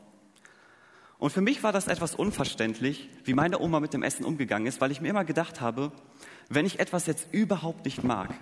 Und 1.17 1.31
für 1.31 1.41
mich 1.41 1.63
war 1.63 1.71
das 1.71 1.87
etwas 1.87 2.13
unverständlich, 2.13 3.09
wie 3.23 3.33
meine 3.33 3.59
Oma 3.59 3.79
mit 3.79 3.93
dem 3.93 4.03
Essen 4.03 4.25
umgegangen 4.25 4.67
ist, 4.67 4.81
weil 4.81 4.91
ich 4.91 5.01
mir 5.01 5.09
immer 5.09 5.23
gedacht 5.23 5.61
habe, 5.61 5.91
wenn 6.49 6.65
ich 6.65 6.79
etwas 6.79 7.07
jetzt 7.07 7.27
überhaupt 7.31 7.85
nicht 7.85 8.03
mag, 8.03 8.33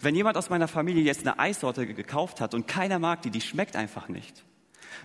wenn 0.00 0.14
jemand 0.14 0.36
aus 0.36 0.50
meiner 0.50 0.68
Familie 0.68 1.02
jetzt 1.02 1.26
eine 1.26 1.38
Eissorte 1.38 1.86
gekauft 1.86 2.40
hat 2.40 2.54
und 2.54 2.68
keiner 2.68 2.98
mag 2.98 3.22
die, 3.22 3.30
die 3.30 3.40
schmeckt 3.40 3.76
einfach 3.76 4.08
nicht. 4.08 4.44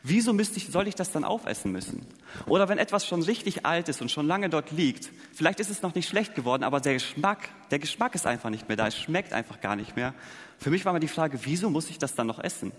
Wieso 0.02 0.34
müsste 0.34 0.58
ich, 0.58 0.68
soll 0.68 0.88
ich 0.88 0.96
das 0.96 1.12
dann 1.12 1.24
aufessen 1.24 1.72
müssen? 1.72 2.06
Oder 2.46 2.68
wenn 2.68 2.78
etwas 2.78 3.08
schon 3.08 3.22
richtig 3.22 3.66
alt 3.66 3.88
ist 3.90 4.02
und 4.02 4.12
schon 4.12 4.28
lange 4.28 4.50
dort 4.50 4.72
liegt, 4.72 5.10
vielleicht 5.34 5.60
ist 5.60 5.70
es 5.70 5.82
noch 5.82 5.96
nicht 5.96 6.10
schlecht 6.10 6.36
geworden, 6.36 6.64
aber 6.64 6.82
der 6.82 6.94
Geschmack, 6.94 7.50
der 7.72 7.80
Geschmack 7.80 8.16
ist 8.16 8.28
einfach 8.28 8.50
nicht 8.50 8.68
mehr 8.68 8.76
da, 8.76 8.88
es 8.88 8.98
schmeckt 8.98 9.34
einfach 9.34 9.62
gar 9.62 9.76
nicht 9.76 9.96
mehr. 9.96 10.14
Für 10.58 10.72
mich 10.72 10.84
war 10.84 10.92
immer 10.92 11.00
die 11.00 11.08
Frage, 11.08 11.40
wieso 11.44 11.70
muss 11.70 11.90
ich 11.90 12.00
das 12.00 12.16
dann 12.16 12.28
noch 12.28 12.40
essen? 12.40 12.72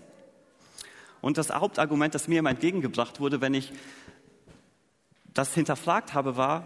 Und 1.21 1.37
das 1.37 1.49
Hauptargument, 1.49 2.13
das 2.13 2.27
mir 2.27 2.39
immer 2.39 2.51
entgegengebracht 2.51 3.19
wurde, 3.19 3.41
wenn 3.41 3.55
ich 3.55 3.71
das 5.35 5.53
hinterfragt 5.53 6.15
habe, 6.15 6.37
war, 6.37 6.65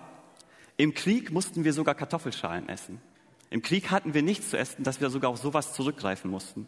im 0.78 0.94
Krieg 0.94 1.32
mussten 1.32 1.66
wir 1.66 1.74
sogar 1.74 1.96
Kartoffelschalen 1.96 2.70
essen. 2.70 3.02
Im 3.50 3.62
Krieg 3.62 3.92
hatten 3.92 4.14
wir 4.14 4.22
nichts 4.22 4.52
zu 4.52 4.58
essen, 4.58 4.84
dass 4.84 5.02
wir 5.02 5.10
sogar 5.10 5.32
auf 5.32 5.40
sowas 5.40 5.74
zurückgreifen 5.74 6.32
mussten. 6.32 6.68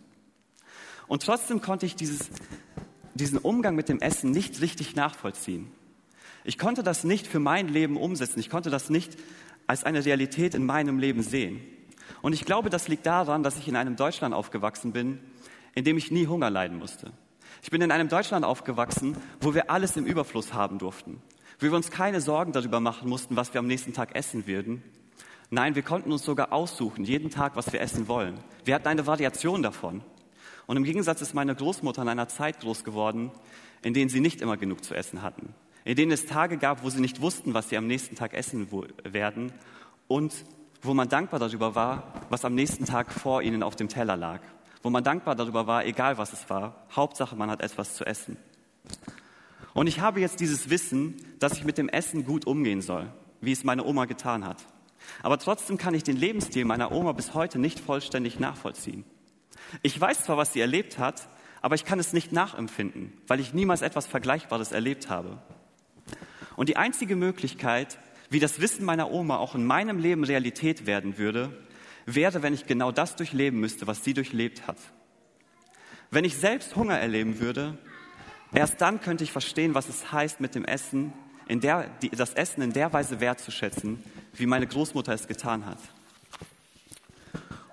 Und 1.07 1.23
trotzdem 1.23 1.61
konnte 1.61 1.85
ich 1.85 1.95
dieses, 1.95 2.29
diesen 3.13 3.37
Umgang 3.37 3.75
mit 3.75 3.87
dem 3.87 3.99
Essen 3.99 4.31
nicht 4.31 4.59
richtig 4.61 4.95
nachvollziehen. 4.95 5.71
Ich 6.43 6.57
konnte 6.57 6.81
das 6.81 7.03
nicht 7.03 7.27
für 7.27 7.39
mein 7.39 7.67
Leben 7.67 7.97
umsetzen. 7.97 8.39
Ich 8.39 8.49
konnte 8.49 8.71
das 8.71 8.89
nicht 8.89 9.15
als 9.67 9.83
eine 9.83 10.03
Realität 10.03 10.55
in 10.55 10.65
meinem 10.65 10.97
Leben 10.97 11.21
sehen. 11.21 11.61
Und 12.23 12.33
ich 12.33 12.45
glaube, 12.45 12.71
das 12.71 12.87
liegt 12.87 13.05
daran, 13.05 13.43
dass 13.43 13.59
ich 13.59 13.67
in 13.67 13.75
einem 13.75 13.95
Deutschland 13.95 14.33
aufgewachsen 14.33 14.91
bin, 14.91 15.19
in 15.75 15.83
dem 15.83 15.97
ich 15.97 16.09
nie 16.09 16.25
Hunger 16.25 16.49
leiden 16.49 16.79
musste. 16.79 17.11
Ich 17.61 17.69
bin 17.69 17.81
in 17.81 17.91
einem 17.91 18.09
Deutschland 18.09 18.43
aufgewachsen, 18.43 19.15
wo 19.39 19.53
wir 19.53 19.69
alles 19.69 19.95
im 19.97 20.05
Überfluss 20.05 20.53
haben 20.53 20.79
durften 20.79 21.21
wir 21.69 21.75
uns 21.75 21.91
keine 21.91 22.21
Sorgen 22.21 22.53
darüber 22.53 22.79
machen 22.79 23.07
mussten, 23.07 23.35
was 23.35 23.53
wir 23.53 23.59
am 23.59 23.67
nächsten 23.67 23.93
Tag 23.93 24.15
essen 24.15 24.47
würden. 24.47 24.81
Nein, 25.51 25.75
wir 25.75 25.83
konnten 25.83 26.11
uns 26.11 26.23
sogar 26.23 26.53
aussuchen, 26.53 27.03
jeden 27.03 27.29
Tag, 27.29 27.55
was 27.55 27.71
wir 27.73 27.81
essen 27.81 28.07
wollen. 28.07 28.39
Wir 28.63 28.73
hatten 28.73 28.87
eine 28.87 29.05
Variation 29.05 29.61
davon. 29.61 30.01
Und 30.65 30.77
im 30.77 30.83
Gegensatz 30.83 31.21
ist 31.21 31.33
meine 31.33 31.53
Großmutter 31.53 32.01
in 32.01 32.07
einer 32.07 32.29
Zeit 32.29 32.61
groß 32.61 32.83
geworden, 32.83 33.31
in 33.83 33.93
denen 33.93 34.09
sie 34.09 34.21
nicht 34.21 34.41
immer 34.41 34.57
genug 34.57 34.83
zu 34.83 34.95
essen 34.95 35.21
hatten. 35.21 35.53
In 35.83 35.95
denen 35.95 36.11
es 36.11 36.25
Tage 36.25 36.57
gab, 36.57 36.83
wo 36.83 36.89
sie 36.89 37.01
nicht 37.01 37.21
wussten, 37.21 37.53
was 37.53 37.69
sie 37.69 37.77
am 37.77 37.85
nächsten 37.85 38.15
Tag 38.15 38.33
essen 38.33 38.67
werden 39.03 39.51
und 40.07 40.33
wo 40.81 40.93
man 40.93 41.09
dankbar 41.09 41.39
darüber 41.39 41.75
war, 41.75 42.13
was 42.29 42.45
am 42.45 42.55
nächsten 42.55 42.85
Tag 42.85 43.11
vor 43.11 43.41
ihnen 43.41 43.61
auf 43.61 43.75
dem 43.75 43.89
Teller 43.89 44.17
lag. 44.17 44.39
Wo 44.83 44.89
man 44.89 45.03
dankbar 45.03 45.35
darüber 45.35 45.67
war, 45.67 45.85
egal 45.85 46.17
was 46.17 46.33
es 46.33 46.49
war. 46.49 46.87
Hauptsache, 46.95 47.35
man 47.35 47.51
hat 47.51 47.61
etwas 47.61 47.95
zu 47.95 48.05
essen. 48.05 48.37
Und 49.73 49.87
ich 49.87 49.99
habe 49.99 50.19
jetzt 50.19 50.39
dieses 50.39 50.69
Wissen, 50.69 51.15
dass 51.39 51.53
ich 51.53 51.63
mit 51.63 51.77
dem 51.77 51.89
Essen 51.89 52.25
gut 52.25 52.45
umgehen 52.45 52.81
soll, 52.81 53.11
wie 53.39 53.51
es 53.51 53.63
meine 53.63 53.85
Oma 53.85 54.05
getan 54.05 54.45
hat. 54.45 54.65
Aber 55.23 55.37
trotzdem 55.39 55.77
kann 55.77 55.93
ich 55.93 56.03
den 56.03 56.17
Lebensstil 56.17 56.65
meiner 56.65 56.91
Oma 56.91 57.13
bis 57.13 57.33
heute 57.33 57.59
nicht 57.59 57.79
vollständig 57.79 58.39
nachvollziehen. 58.39 59.03
Ich 59.81 59.99
weiß 59.99 60.25
zwar, 60.25 60.37
was 60.37 60.53
sie 60.53 60.59
erlebt 60.59 60.99
hat, 60.99 61.27
aber 61.61 61.75
ich 61.75 61.85
kann 61.85 61.99
es 61.99 62.13
nicht 62.13 62.31
nachempfinden, 62.31 63.13
weil 63.27 63.39
ich 63.39 63.53
niemals 63.53 63.81
etwas 63.81 64.07
Vergleichbares 64.07 64.71
erlebt 64.71 65.09
habe. 65.09 65.37
Und 66.55 66.69
die 66.69 66.77
einzige 66.77 67.15
Möglichkeit, 67.15 67.97
wie 68.29 68.39
das 68.39 68.59
Wissen 68.59 68.85
meiner 68.85 69.11
Oma 69.11 69.37
auch 69.37 69.55
in 69.55 69.65
meinem 69.65 69.99
Leben 69.99 70.23
Realität 70.23 70.85
werden 70.85 71.17
würde, 71.17 71.55
wäre, 72.05 72.41
wenn 72.41 72.53
ich 72.53 72.65
genau 72.65 72.91
das 72.91 73.15
durchleben 73.15 73.59
müsste, 73.59 73.87
was 73.87 74.03
sie 74.03 74.13
durchlebt 74.13 74.67
hat. 74.67 74.77
Wenn 76.09 76.25
ich 76.25 76.35
selbst 76.35 76.75
Hunger 76.75 76.97
erleben 76.97 77.39
würde, 77.39 77.77
Erst 78.53 78.81
dann 78.81 78.99
könnte 78.99 79.23
ich 79.23 79.31
verstehen, 79.31 79.75
was 79.75 79.87
es 79.87 80.11
heißt, 80.11 80.41
mit 80.41 80.55
dem 80.55 80.65
Essen, 80.65 81.13
in 81.47 81.59
der, 81.59 81.89
die, 82.01 82.09
das 82.09 82.33
Essen 82.33 82.61
in 82.61 82.73
der 82.73 82.91
Weise 82.93 83.19
wertzuschätzen, 83.19 84.03
wie 84.33 84.45
meine 84.45 84.67
Großmutter 84.67 85.13
es 85.13 85.27
getan 85.27 85.65
hat. 85.65 85.79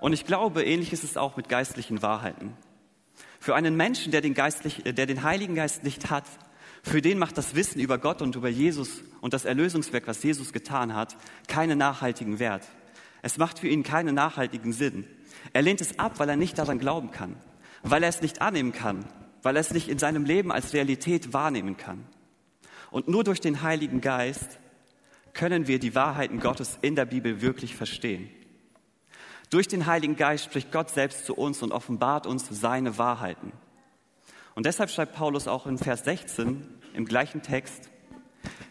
Und 0.00 0.12
ich 0.12 0.24
glaube, 0.24 0.64
ähnlich 0.64 0.92
ist 0.92 1.04
es 1.04 1.16
auch 1.16 1.36
mit 1.36 1.48
geistlichen 1.48 2.02
Wahrheiten. 2.02 2.52
Für 3.40 3.54
einen 3.54 3.76
Menschen, 3.76 4.12
der 4.12 4.20
den, 4.20 4.34
Geistlich, 4.34 4.82
der 4.84 5.06
den 5.06 5.22
Heiligen 5.22 5.54
Geist 5.54 5.82
nicht 5.82 6.10
hat, 6.10 6.24
für 6.82 7.02
den 7.02 7.18
macht 7.18 7.36
das 7.36 7.54
Wissen 7.54 7.80
über 7.80 7.98
Gott 7.98 8.22
und 8.22 8.36
über 8.36 8.48
Jesus 8.48 9.02
und 9.20 9.34
das 9.34 9.44
Erlösungswerk, 9.44 10.06
was 10.06 10.22
Jesus 10.22 10.52
getan 10.52 10.94
hat, 10.94 11.16
keinen 11.48 11.78
nachhaltigen 11.78 12.38
Wert. 12.38 12.66
Es 13.20 13.36
macht 13.36 13.58
für 13.58 13.68
ihn 13.68 13.82
keinen 13.82 14.14
nachhaltigen 14.14 14.72
Sinn. 14.72 15.04
Er 15.52 15.62
lehnt 15.62 15.80
es 15.80 15.98
ab, 15.98 16.18
weil 16.18 16.28
er 16.28 16.36
nicht 16.36 16.56
daran 16.56 16.78
glauben 16.78 17.10
kann, 17.10 17.36
weil 17.82 18.02
er 18.02 18.08
es 18.08 18.22
nicht 18.22 18.40
annehmen 18.40 18.72
kann, 18.72 19.04
weil 19.48 19.56
er 19.56 19.62
es 19.62 19.72
nicht 19.72 19.88
in 19.88 19.98
seinem 19.98 20.26
Leben 20.26 20.52
als 20.52 20.74
Realität 20.74 21.32
wahrnehmen 21.32 21.78
kann. 21.78 22.04
Und 22.90 23.08
nur 23.08 23.24
durch 23.24 23.40
den 23.40 23.62
Heiligen 23.62 24.02
Geist 24.02 24.58
können 25.32 25.66
wir 25.66 25.78
die 25.78 25.94
Wahrheiten 25.94 26.38
Gottes 26.38 26.78
in 26.82 26.96
der 26.96 27.06
Bibel 27.06 27.40
wirklich 27.40 27.74
verstehen. 27.74 28.28
Durch 29.48 29.66
den 29.66 29.86
Heiligen 29.86 30.16
Geist 30.16 30.44
spricht 30.44 30.70
Gott 30.70 30.90
selbst 30.90 31.24
zu 31.24 31.34
uns 31.34 31.62
und 31.62 31.72
offenbart 31.72 32.26
uns 32.26 32.46
seine 32.50 32.98
Wahrheiten. 32.98 33.52
Und 34.54 34.66
deshalb 34.66 34.90
schreibt 34.90 35.14
Paulus 35.14 35.48
auch 35.48 35.66
in 35.66 35.78
Vers 35.78 36.04
16 36.04 36.68
im 36.92 37.06
gleichen 37.06 37.40
Text, 37.40 37.88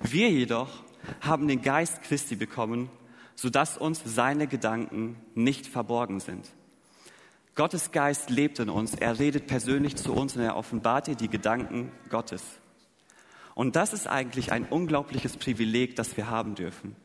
wir 0.03 0.29
jedoch 0.29 0.84
haben 1.22 1.48
den 1.48 1.63
Geist 1.63 2.03
Christi 2.03 2.36
bekommen, 2.36 2.91
sodass 3.34 3.79
uns 3.79 4.03
seine 4.05 4.46
Gedanken 4.46 5.15
nicht 5.34 5.65
verborgen 5.65 6.19
sind. 6.19 6.48
Gottes 7.58 7.92
Geist 7.92 8.30
lebt 8.30 8.60
in 8.60 8.70
uns, 8.70 8.94
er 8.94 9.18
redet 9.18 9.48
persönlich 9.48 9.96
zu 9.96 10.14
uns 10.14 10.36
und 10.36 10.44
er 10.44 10.56
offenbart 10.56 11.08
dir 11.08 11.16
die 11.16 11.28
Gedanken 11.28 11.92
Gottes. 12.10 12.44
Und 13.56 13.76
das 13.76 13.94
ist 13.94 14.06
eigentlich 14.06 14.52
ein 14.52 14.66
unglaubliches 14.66 15.38
Privileg, 15.38 15.96
das 15.96 16.16
wir 16.18 16.30
haben 16.30 16.54
dürfen. 16.54 16.96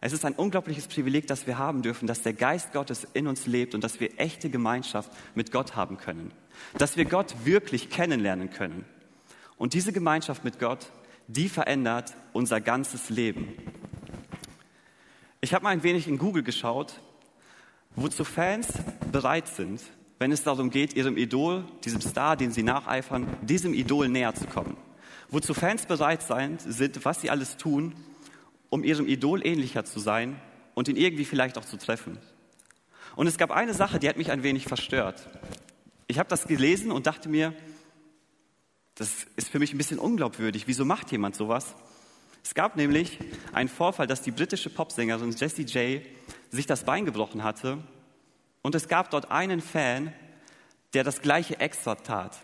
Es 0.00 0.12
ist 0.12 0.24
ein 0.24 0.34
unglaubliches 0.34 0.88
Privileg, 0.88 1.28
das 1.28 1.46
wir 1.46 1.58
haben 1.58 1.82
dürfen, 1.82 2.08
dass 2.08 2.22
der 2.22 2.32
Geist 2.32 2.72
Gottes 2.72 3.06
in 3.14 3.28
uns 3.28 3.46
lebt 3.46 3.76
und 3.76 3.84
dass 3.84 4.00
wir 4.00 4.18
echte 4.18 4.50
Gemeinschaft 4.50 5.12
mit 5.36 5.52
Gott 5.52 5.76
haben 5.76 5.96
können. 5.96 6.32
Dass 6.76 6.96
wir 6.96 7.04
Gott 7.04 7.32
wirklich 7.44 7.88
kennenlernen 7.88 8.50
können. 8.50 8.84
Und 9.56 9.74
diese 9.74 9.92
Gemeinschaft 9.92 10.42
mit 10.42 10.58
Gott, 10.58 10.90
die 11.28 11.48
verändert 11.48 12.14
unser 12.32 12.60
ganzes 12.60 13.10
Leben. 13.10 13.52
Ich 15.40 15.54
habe 15.54 15.62
mal 15.62 15.70
ein 15.70 15.84
wenig 15.84 16.08
in 16.08 16.18
Google 16.18 16.42
geschaut 16.42 17.00
wozu 17.96 18.24
Fans 18.24 18.68
bereit 19.10 19.48
sind, 19.48 19.82
wenn 20.18 20.32
es 20.32 20.42
darum 20.42 20.70
geht, 20.70 20.94
ihrem 20.94 21.16
Idol, 21.16 21.64
diesem 21.84 22.00
Star, 22.00 22.36
den 22.36 22.52
sie 22.52 22.62
nacheifern, 22.62 23.26
diesem 23.42 23.74
Idol 23.74 24.08
näher 24.08 24.34
zu 24.34 24.46
kommen. 24.46 24.76
Wozu 25.28 25.54
Fans 25.54 25.86
bereit 25.86 26.22
sein, 26.22 26.58
sind, 26.58 27.04
was 27.04 27.20
sie 27.20 27.30
alles 27.30 27.56
tun, 27.56 27.94
um 28.70 28.84
ihrem 28.84 29.08
Idol 29.08 29.44
ähnlicher 29.44 29.84
zu 29.84 29.98
sein 29.98 30.40
und 30.74 30.88
ihn 30.88 30.96
irgendwie 30.96 31.24
vielleicht 31.24 31.58
auch 31.58 31.64
zu 31.64 31.78
treffen. 31.78 32.18
Und 33.16 33.26
es 33.26 33.38
gab 33.38 33.50
eine 33.50 33.74
Sache, 33.74 33.98
die 33.98 34.08
hat 34.08 34.16
mich 34.16 34.30
ein 34.30 34.42
wenig 34.42 34.66
verstört. 34.66 35.26
Ich 36.06 36.18
habe 36.18 36.28
das 36.28 36.46
gelesen 36.46 36.92
und 36.92 37.06
dachte 37.06 37.28
mir, 37.28 37.54
das 38.94 39.26
ist 39.36 39.48
für 39.48 39.58
mich 39.58 39.72
ein 39.72 39.78
bisschen 39.78 39.98
unglaubwürdig. 39.98 40.66
Wieso 40.66 40.84
macht 40.84 41.10
jemand 41.12 41.34
sowas? 41.34 41.74
Es 42.46 42.54
gab 42.54 42.76
nämlich 42.76 43.18
einen 43.52 43.68
Vorfall, 43.68 44.06
dass 44.06 44.22
die 44.22 44.30
britische 44.30 44.70
Popsängerin 44.70 45.32
Jessie 45.32 45.64
J 45.64 46.00
sich 46.48 46.64
das 46.64 46.84
Bein 46.84 47.04
gebrochen 47.04 47.42
hatte 47.42 47.78
und 48.62 48.76
es 48.76 48.86
gab 48.86 49.10
dort 49.10 49.32
einen 49.32 49.60
Fan, 49.60 50.12
der 50.94 51.02
das 51.02 51.22
gleiche 51.22 51.58
extra 51.58 51.96
tat, 51.96 52.38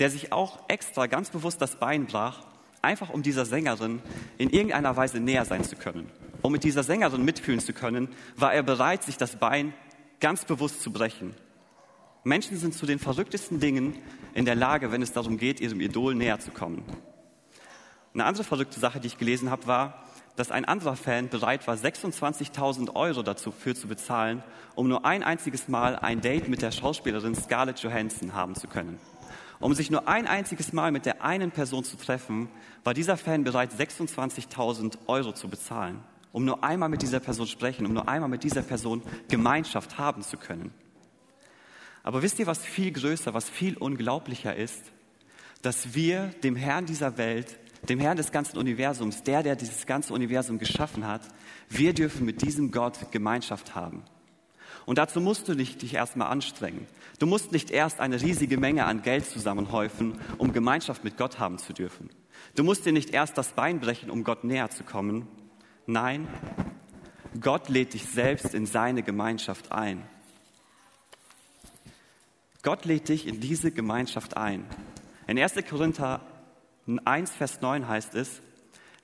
der 0.00 0.10
sich 0.10 0.32
auch 0.32 0.68
extra 0.68 1.06
ganz 1.06 1.30
bewusst 1.30 1.62
das 1.62 1.76
Bein 1.76 2.04
brach, 2.04 2.44
einfach 2.82 3.08
um 3.08 3.22
dieser 3.22 3.46
Sängerin 3.46 4.02
in 4.36 4.50
irgendeiner 4.50 4.94
Weise 4.98 5.18
näher 5.18 5.46
sein 5.46 5.64
zu 5.64 5.76
können. 5.76 6.10
Um 6.42 6.52
mit 6.52 6.62
dieser 6.62 6.82
Sängerin 6.82 7.24
mitfühlen 7.24 7.60
zu 7.60 7.72
können, 7.72 8.10
war 8.36 8.52
er 8.52 8.62
bereit, 8.62 9.02
sich 9.02 9.16
das 9.16 9.36
Bein 9.36 9.72
ganz 10.20 10.44
bewusst 10.44 10.82
zu 10.82 10.92
brechen. 10.92 11.34
Menschen 12.22 12.58
sind 12.58 12.74
zu 12.74 12.84
den 12.84 12.98
verrücktesten 12.98 13.60
Dingen 13.60 13.98
in 14.34 14.44
der 14.44 14.56
Lage, 14.56 14.92
wenn 14.92 15.00
es 15.00 15.14
darum 15.14 15.38
geht, 15.38 15.58
ihrem 15.58 15.80
Idol 15.80 16.14
näher 16.14 16.38
zu 16.38 16.50
kommen. 16.50 16.84
Eine 18.18 18.26
andere 18.26 18.42
verrückte 18.42 18.80
Sache, 18.80 18.98
die 18.98 19.06
ich 19.06 19.16
gelesen 19.16 19.48
habe, 19.48 19.68
war, 19.68 20.02
dass 20.34 20.50
ein 20.50 20.64
anderer 20.64 20.96
Fan 20.96 21.28
bereit 21.28 21.68
war, 21.68 21.76
26.000 21.76 22.96
Euro 22.96 23.22
dafür 23.22 23.76
zu 23.76 23.86
bezahlen, 23.86 24.42
um 24.74 24.88
nur 24.88 25.06
ein 25.06 25.22
einziges 25.22 25.68
Mal 25.68 25.94
ein 25.94 26.20
Date 26.20 26.48
mit 26.48 26.60
der 26.60 26.72
Schauspielerin 26.72 27.36
Scarlett 27.36 27.78
Johansson 27.78 28.34
haben 28.34 28.56
zu 28.56 28.66
können. 28.66 28.98
Um 29.60 29.72
sich 29.72 29.92
nur 29.92 30.08
ein 30.08 30.26
einziges 30.26 30.72
Mal 30.72 30.90
mit 30.90 31.06
der 31.06 31.22
einen 31.22 31.52
Person 31.52 31.84
zu 31.84 31.96
treffen, 31.96 32.48
war 32.82 32.92
dieser 32.92 33.16
Fan 33.16 33.44
bereit, 33.44 33.70
26.000 33.72 34.98
Euro 35.06 35.30
zu 35.30 35.48
bezahlen, 35.48 36.00
um 36.32 36.44
nur 36.44 36.64
einmal 36.64 36.88
mit 36.88 37.02
dieser 37.02 37.20
Person 37.20 37.46
sprechen, 37.46 37.86
um 37.86 37.92
nur 37.92 38.08
einmal 38.08 38.28
mit 38.28 38.42
dieser 38.42 38.62
Person 38.62 39.00
Gemeinschaft 39.28 39.96
haben 39.96 40.22
zu 40.22 40.38
können. 40.38 40.74
Aber 42.02 42.22
wisst 42.22 42.40
ihr, 42.40 42.48
was 42.48 42.58
viel 42.58 42.90
größer, 42.90 43.32
was 43.32 43.48
viel 43.48 43.76
unglaublicher 43.76 44.56
ist? 44.56 44.82
Dass 45.62 45.94
wir 45.94 46.30
dem 46.42 46.56
Herrn 46.56 46.84
dieser 46.84 47.16
Welt 47.16 47.56
dem 47.88 48.00
Herrn 48.00 48.16
des 48.16 48.32
ganzen 48.32 48.58
Universums, 48.58 49.22
der, 49.22 49.42
der 49.42 49.56
dieses 49.56 49.86
ganze 49.86 50.12
Universum 50.12 50.58
geschaffen 50.58 51.06
hat, 51.06 51.22
wir 51.68 51.94
dürfen 51.94 52.26
mit 52.26 52.42
diesem 52.42 52.70
Gott 52.70 53.10
Gemeinschaft 53.10 53.74
haben. 53.74 54.04
Und 54.86 54.98
dazu 54.98 55.20
musst 55.20 55.48
du 55.48 55.54
nicht 55.54 55.82
dich 55.82 55.94
erstmal 55.94 56.28
anstrengen. 56.28 56.86
Du 57.18 57.26
musst 57.26 57.52
nicht 57.52 57.70
erst 57.70 58.00
eine 58.00 58.20
riesige 58.20 58.56
Menge 58.56 58.86
an 58.86 59.02
Geld 59.02 59.26
zusammenhäufen, 59.26 60.18
um 60.38 60.52
Gemeinschaft 60.52 61.04
mit 61.04 61.16
Gott 61.16 61.38
haben 61.38 61.58
zu 61.58 61.72
dürfen. 61.72 62.08
Du 62.54 62.64
musst 62.64 62.86
dir 62.86 62.92
nicht 62.92 63.10
erst 63.10 63.36
das 63.36 63.52
Bein 63.52 63.80
brechen, 63.80 64.10
um 64.10 64.24
Gott 64.24 64.44
näher 64.44 64.70
zu 64.70 64.84
kommen. 64.84 65.26
Nein, 65.86 66.26
Gott 67.40 67.68
lädt 67.68 67.94
dich 67.94 68.06
selbst 68.06 68.54
in 68.54 68.66
seine 68.66 69.02
Gemeinschaft 69.02 69.72
ein. 69.72 70.02
Gott 72.62 72.84
lädt 72.84 73.08
dich 73.08 73.26
in 73.26 73.40
diese 73.40 73.70
Gemeinschaft 73.70 74.36
ein. 74.36 74.64
In 75.26 75.38
1. 75.38 75.54
Korinther 75.68 76.20
1, 76.96 77.30
Vers 77.32 77.60
9 77.60 77.86
heißt 77.86 78.14
es, 78.14 78.40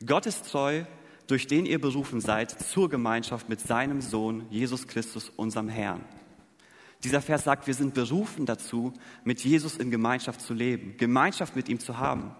Gott 0.06 0.26
ist 0.26 0.50
treu, 0.50 0.84
durch 1.26 1.46
den 1.46 1.66
ihr 1.66 1.80
berufen 1.80 2.20
seid 2.20 2.50
zur 2.50 2.88
Gemeinschaft 2.88 3.48
mit 3.48 3.60
seinem 3.60 4.00
Sohn 4.00 4.46
Jesus 4.50 4.86
Christus, 4.86 5.30
unserem 5.36 5.68
Herrn. 5.68 6.04
Dieser 7.02 7.20
Vers 7.20 7.44
sagt, 7.44 7.66
wir 7.66 7.74
sind 7.74 7.92
berufen 7.92 8.46
dazu, 8.46 8.94
mit 9.24 9.44
Jesus 9.44 9.76
in 9.76 9.90
Gemeinschaft 9.90 10.40
zu 10.40 10.54
leben, 10.54 10.96
Gemeinschaft 10.96 11.54
mit 11.54 11.68
ihm 11.68 11.78
zu 11.78 11.98
haben. 11.98 12.34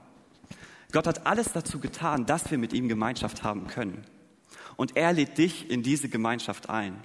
Gott 0.92 1.06
hat 1.06 1.26
alles 1.26 1.52
dazu 1.52 1.80
getan, 1.80 2.24
dass 2.24 2.50
wir 2.50 2.56
mit 2.56 2.72
ihm 2.72 2.88
Gemeinschaft 2.88 3.42
haben 3.42 3.66
können. 3.66 4.04
Und 4.76 4.96
er 4.96 5.12
lädt 5.12 5.36
dich 5.38 5.70
in 5.70 5.82
diese 5.82 6.08
Gemeinschaft 6.08 6.70
ein. 6.70 6.96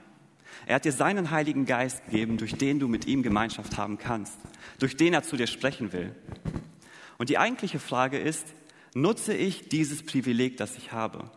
Er 0.66 0.76
hat 0.76 0.86
dir 0.86 0.92
seinen 0.92 1.32
Heiligen 1.32 1.66
Geist 1.66 2.06
gegeben, 2.06 2.38
durch 2.38 2.56
den 2.56 2.80
du 2.80 2.88
mit 2.88 3.08
ihm 3.08 3.24
Gemeinschaft 3.24 3.78
haben 3.78 3.98
kannst, 3.98 4.38
durch 4.80 4.96
den 4.96 5.14
er 5.14 5.24
zu 5.24 5.36
dir 5.36 5.48
sprechen 5.48 5.92
will. 5.92 6.16
Und 7.20 7.30
die 7.30 7.38
eigentliche 7.38 7.80
Frage 7.80 8.18
ist, 8.18 8.48
nutze 8.96 9.34
ich 9.34 9.68
dieses 9.68 10.04
Privileg, 10.04 10.58
das 10.58 10.78
ich 10.78 10.94
habe? 10.94 11.30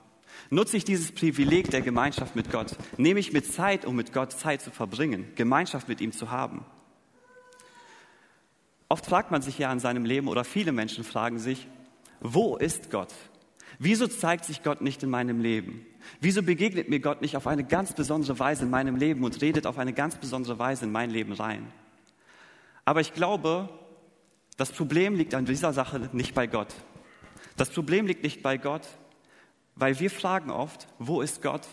Nutze 0.48 0.76
ich 0.76 0.84
dieses 0.84 1.12
Privileg 1.12 1.70
der 1.70 1.82
Gemeinschaft 1.82 2.36
mit 2.36 2.50
Gott? 2.52 2.76
Nehme 2.96 3.20
ich 3.20 3.32
mir 3.32 3.42
Zeit, 3.42 3.84
um 3.84 3.96
mit 3.96 4.12
Gott 4.12 4.32
Zeit 4.32 4.62
zu 4.62 4.70
verbringen, 4.70 5.32
Gemeinschaft 5.34 5.88
mit 5.88 6.00
ihm 6.00 6.12
zu 6.12 6.30
haben? 6.30 6.64
Oft 8.88 9.06
fragt 9.06 9.32
man 9.32 9.42
sich 9.42 9.58
ja 9.58 9.72
in 9.72 9.80
seinem 9.80 10.04
Leben 10.04 10.28
oder 10.28 10.44
viele 10.44 10.70
Menschen 10.70 11.02
fragen 11.02 11.40
sich, 11.40 11.66
wo 12.20 12.56
ist 12.56 12.90
Gott? 12.90 13.12
Wieso 13.80 14.06
zeigt 14.06 14.44
sich 14.44 14.62
Gott 14.62 14.82
nicht 14.82 15.02
in 15.02 15.10
meinem 15.10 15.40
Leben? 15.40 15.84
Wieso 16.20 16.44
begegnet 16.44 16.90
mir 16.90 17.00
Gott 17.00 17.22
nicht 17.22 17.36
auf 17.36 17.48
eine 17.48 17.64
ganz 17.64 17.92
besondere 17.92 18.38
Weise 18.38 18.64
in 18.64 18.70
meinem 18.70 18.94
Leben 18.94 19.24
und 19.24 19.40
redet 19.42 19.66
auf 19.66 19.78
eine 19.78 19.92
ganz 19.92 20.14
besondere 20.14 20.60
Weise 20.60 20.84
in 20.84 20.92
mein 20.92 21.10
Leben 21.10 21.32
rein? 21.32 21.72
Aber 22.84 23.00
ich 23.00 23.14
glaube, 23.14 23.68
das 24.62 24.70
Problem 24.70 25.16
liegt 25.16 25.34
an 25.34 25.44
dieser 25.44 25.72
Sache 25.72 26.08
nicht 26.12 26.34
bei 26.36 26.46
Gott. 26.46 26.72
Das 27.56 27.68
Problem 27.70 28.06
liegt 28.06 28.22
nicht 28.22 28.44
bei 28.44 28.58
Gott, 28.58 28.86
weil 29.74 29.98
wir 29.98 30.08
fragen 30.08 30.52
oft, 30.52 30.86
wo 31.00 31.20
ist 31.20 31.42
Gott? 31.42 31.66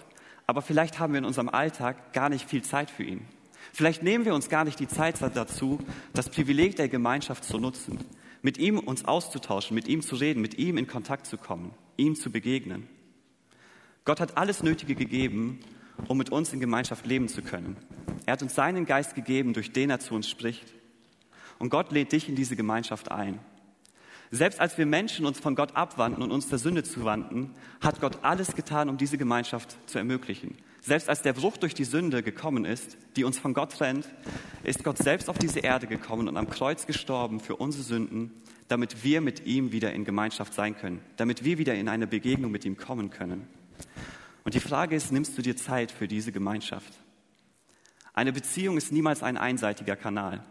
Aber 0.47 0.63
vielleicht 0.63 0.97
haben 0.97 1.13
wir 1.13 1.19
in 1.19 1.25
unserem 1.25 1.49
Alltag 1.49 2.13
gar 2.13 2.29
nicht 2.29 2.49
viel 2.49 2.63
Zeit 2.63 2.89
für 2.89 3.03
ihn. 3.03 3.27
Vielleicht 3.73 4.01
nehmen 4.01 4.25
wir 4.25 4.33
uns 4.33 4.49
gar 4.49 4.63
nicht 4.63 4.79
die 4.79 4.87
Zeit 4.87 5.21
dazu, 5.21 5.77
das 6.13 6.31
Privileg 6.31 6.77
der 6.77 6.89
Gemeinschaft 6.89 7.43
zu 7.43 7.59
nutzen 7.59 7.99
mit 8.41 8.57
ihm 8.57 8.79
uns 8.79 9.05
auszutauschen, 9.05 9.75
mit 9.75 9.87
ihm 9.87 10.01
zu 10.01 10.15
reden, 10.15 10.41
mit 10.41 10.57
ihm 10.57 10.79
in 10.79 10.87
Kontakt 10.87 11.27
zu 11.27 11.37
kommen, 11.37 11.75
ihm 11.95 12.15
zu 12.15 12.31
begegnen. 12.31 12.87
Gott 14.03 14.19
hat 14.19 14.35
alles 14.35 14.63
Nötige 14.63 14.95
gegeben, 14.95 15.59
um 16.07 16.17
mit 16.17 16.31
uns 16.31 16.53
in 16.53 16.59
Gemeinschaft 16.59 17.05
leben 17.05 17.27
zu 17.27 17.43
können. 17.43 17.77
Er 18.25 18.33
hat 18.33 18.41
uns 18.41 18.55
seinen 18.55 18.87
Geist 18.87 19.13
gegeben, 19.13 19.53
durch 19.53 19.73
den 19.73 19.91
er 19.91 19.99
zu 19.99 20.15
uns 20.15 20.27
spricht. 20.27 20.73
Und 21.59 21.69
Gott 21.69 21.91
lädt 21.91 22.11
dich 22.11 22.27
in 22.27 22.35
diese 22.35 22.55
Gemeinschaft 22.55 23.11
ein. 23.11 23.39
Selbst 24.31 24.59
als 24.59 24.77
wir 24.77 24.85
Menschen 24.85 25.25
uns 25.25 25.39
von 25.39 25.55
Gott 25.55 25.75
abwandten 25.75 26.23
und 26.23 26.31
uns 26.31 26.47
der 26.49 26.59
Sünde 26.59 26.83
zuwandten, 26.83 27.51
hat 27.81 27.99
Gott 27.99 28.19
alles 28.21 28.55
getan, 28.55 28.89
um 28.89 28.97
diese 28.97 29.17
Gemeinschaft 29.17 29.77
zu 29.87 29.97
ermöglichen. 29.97 30.55
Selbst 30.81 31.09
als 31.09 31.21
der 31.21 31.33
Bruch 31.33 31.57
durch 31.57 31.73
die 31.73 31.83
Sünde 31.83 32.23
gekommen 32.23 32.63
ist, 32.63 32.97
die 33.15 33.23
uns 33.23 33.37
von 33.37 33.53
Gott 33.53 33.73
trennt, 33.73 34.07
ist 34.63 34.83
Gott 34.83 34.97
selbst 34.97 35.29
auf 35.29 35.37
diese 35.37 35.59
Erde 35.59 35.87
gekommen 35.87 36.27
und 36.27 36.37
am 36.37 36.49
Kreuz 36.49 36.85
gestorben 36.85 37.39
für 37.39 37.55
unsere 37.55 37.83
Sünden, 37.83 38.31
damit 38.67 39.03
wir 39.03 39.19
mit 39.19 39.45
ihm 39.45 39.71
wieder 39.71 39.93
in 39.93 40.05
Gemeinschaft 40.05 40.53
sein 40.53 40.77
können, 40.77 41.01
damit 41.17 41.43
wir 41.43 41.57
wieder 41.57 41.73
in 41.73 41.89
eine 41.89 42.07
Begegnung 42.07 42.51
mit 42.51 42.65
ihm 42.65 42.77
kommen 42.77 43.09
können. 43.09 43.47
Und 44.45 44.53
die 44.53 44.59
Frage 44.59 44.95
ist, 44.95 45.11
nimmst 45.11 45.37
du 45.37 45.41
dir 45.41 45.57
Zeit 45.57 45.91
für 45.91 46.07
diese 46.07 46.31
Gemeinschaft? 46.31 46.93
Eine 48.13 48.31
Beziehung 48.31 48.77
ist 48.77 48.91
niemals 48.91 49.21
ein 49.23 49.37
einseitiger 49.37 49.95
Kanal. 49.95 50.43